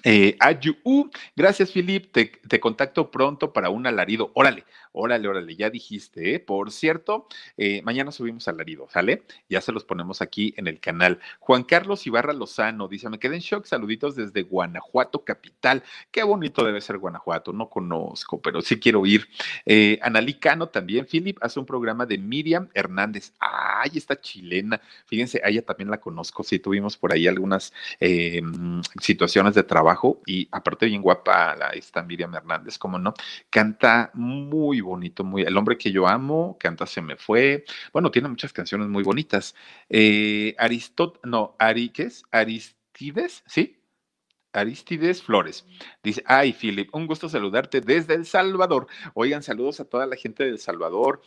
[0.04, 0.36] Eh,
[1.38, 2.12] gracias, Filip.
[2.12, 4.32] Te, te, contacto pronto para un alarido.
[4.34, 6.40] Órale, órale, órale, ya dijiste, ¿eh?
[6.40, 7.28] Por cierto,
[7.58, 9.24] eh, mañana subimos alarido, ¿sale?
[9.50, 11.20] Ya se los ponemos aquí en el canal.
[11.40, 13.66] Juan Carlos Ibarra Lozano dice: Me quedé en shock.
[13.66, 15.84] Saluditos desde Guanajuato, capital.
[16.12, 17.54] Qué bonito debe ser Guanajuato.
[17.54, 19.28] No conozco, pero sí quiero ir.
[19.66, 21.08] Eh, Analí Cano también.
[21.08, 23.34] Filip hace un programa de Miriam Hernández.
[23.40, 24.80] Ay, esta chilena.
[25.06, 26.44] Fíjense, ella también la conozco.
[26.44, 28.42] Sí, tuvimos por ahí algunas eh,
[29.02, 33.14] situaciones de trabajo y aparte bien guapa la, esta Miriam Hernández, como no,
[33.50, 38.30] canta muy bonito, muy, el hombre que yo amo, canta Se me fue, bueno, tiene
[38.30, 39.56] muchas canciones muy bonitas.
[39.90, 41.92] Eh, Aristot, no, Ari,
[42.32, 43.80] Aristides, ¿sí?
[44.54, 45.66] Aristides Flores.
[46.04, 48.88] Dice, ay, Philip, un gusto saludarte desde El Salvador.
[49.16, 51.22] Oigan, saludos a toda la gente de El Salvador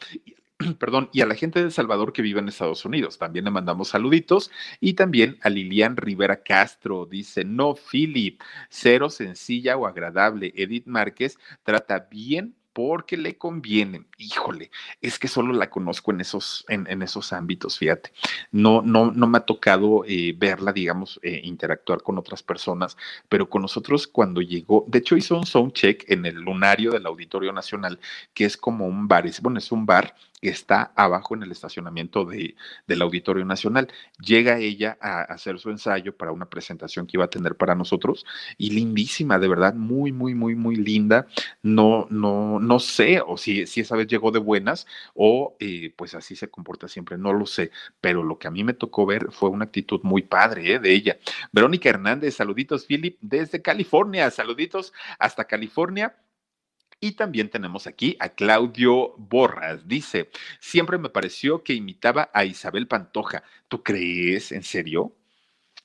[0.78, 3.18] perdón, y a la gente de El Salvador que vive en Estados Unidos.
[3.18, 4.50] También le mandamos saluditos.
[4.80, 10.52] Y también a Lilian Rivera Castro, dice, no, Philip, cero sencilla o agradable.
[10.56, 14.04] Edith Márquez trata bien porque le conviene.
[14.18, 14.70] Híjole,
[15.00, 18.12] es que solo la conozco en esos, en, en esos ámbitos, fíjate.
[18.52, 22.98] No, no, no me ha tocado eh, verla, digamos, eh, interactuar con otras personas,
[23.30, 27.06] pero con nosotros cuando llegó, de hecho hizo un sound check en el lunario del
[27.06, 27.98] Auditorio Nacional,
[28.34, 32.24] que es como un bar, es, bueno, es un bar está abajo en el estacionamiento
[32.24, 32.54] de,
[32.86, 33.88] del Auditorio Nacional.
[34.20, 38.24] Llega ella a hacer su ensayo para una presentación que iba a tener para nosotros
[38.58, 41.26] y lindísima, de verdad, muy, muy, muy, muy linda.
[41.62, 46.14] No, no, no sé, o si, si esa vez llegó de buenas o eh, pues
[46.14, 47.70] así se comporta siempre, no lo sé,
[48.00, 50.92] pero lo que a mí me tocó ver fue una actitud muy padre eh, de
[50.92, 51.18] ella.
[51.52, 56.16] Verónica Hernández, saluditos, Philip, desde California, saluditos hasta California.
[57.00, 59.86] Y también tenemos aquí a Claudio Borras.
[59.86, 60.30] Dice,
[60.60, 63.42] siempre me pareció que imitaba a Isabel Pantoja.
[63.68, 64.50] ¿Tú crees?
[64.52, 65.14] ¿En serio?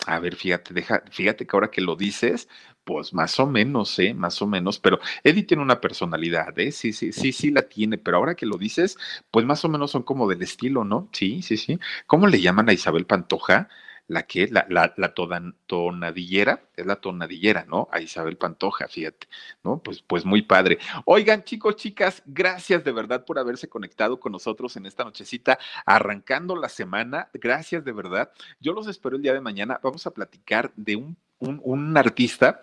[0.07, 2.49] A ver, fíjate, deja, fíjate que ahora que lo dices,
[2.84, 4.14] pues más o menos, ¿eh?
[4.16, 6.72] Más o menos, pero Eddie tiene una personalidad, ¿eh?
[6.72, 8.97] Sí, sí, sí, sí la tiene, pero ahora que lo dices,
[9.32, 11.09] pues más o menos son como del estilo, ¿no?
[11.14, 11.80] Sí, sí, sí.
[12.07, 13.70] ¿Cómo le llaman a Isabel Pantoja?
[14.12, 17.88] La que, la, la, la tonadillera, es la tonadillera, ¿no?
[17.93, 19.30] A Isabel Pantoja, fíjate,
[19.64, 19.80] ¿no?
[19.80, 20.80] Pues, pues muy padre.
[21.05, 26.57] Oigan, chicos, chicas, gracias de verdad por haberse conectado con nosotros en esta nochecita, arrancando
[26.57, 27.30] la semana.
[27.34, 28.34] Gracias de verdad.
[28.59, 29.80] Yo los espero el día de mañana.
[29.82, 32.59] Vamos a platicar de un, un, un artista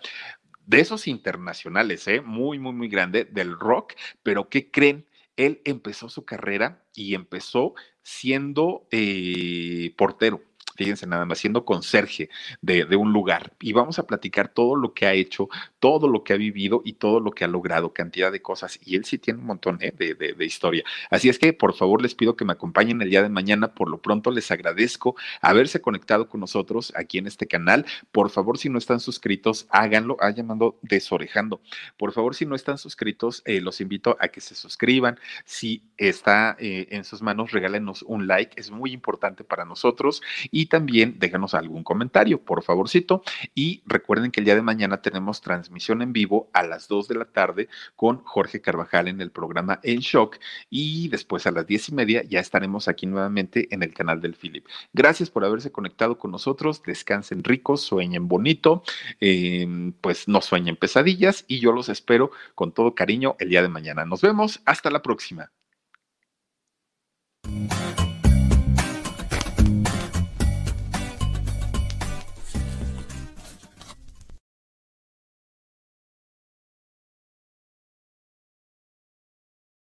[0.67, 2.21] de esos internacionales, ¿eh?
[2.21, 5.07] Muy, muy, muy grande del rock, pero ¿qué creen?
[5.35, 7.73] Él empezó su carrera y empezó
[8.03, 10.43] siendo eh, portero
[10.79, 12.29] fíjense nada más, siendo conserje
[12.61, 13.51] de, un lugar.
[13.59, 15.49] Y vamos a platicar todo lo que ha hecho,
[15.79, 18.79] todo lo que ha vivido y todo lo que ha logrado, cantidad de cosas.
[18.85, 19.91] Y él sí tiene un montón ¿eh?
[19.91, 20.85] de, historia.
[21.09, 23.73] Así es que, por favor, les pido que me acompañen el día de mañana.
[23.73, 27.85] Por lo pronto, les agradezco haberse conectado con nosotros aquí en este canal.
[28.13, 30.15] Por favor, si no están suscritos, háganlo.
[30.21, 31.59] Ah, llamando desorejando.
[31.97, 35.19] Por favor, si no están suscritos, eh, los invito a que se suscriban.
[35.43, 38.57] Si está eh, en sus manos, regálenos un like.
[38.57, 40.21] Es muy importante para nosotros.
[40.51, 43.23] Y también déjanos algún comentario, por favorcito.
[43.53, 47.15] Y recuerden que el día de mañana tenemos transmisión en vivo a las 2 de
[47.15, 50.37] la tarde con Jorge Carvajal en el programa En Shock.
[50.69, 54.35] Y después a las 10 y media ya estaremos aquí nuevamente en el canal del
[54.35, 54.65] Philip.
[54.93, 56.81] Gracias por haberse conectado con nosotros.
[56.83, 58.83] Descansen ricos, sueñen bonito,
[59.19, 61.45] eh, pues no sueñen pesadillas.
[61.47, 64.05] Y yo los espero con todo cariño el día de mañana.
[64.05, 64.61] Nos vemos.
[64.65, 65.51] Hasta la próxima.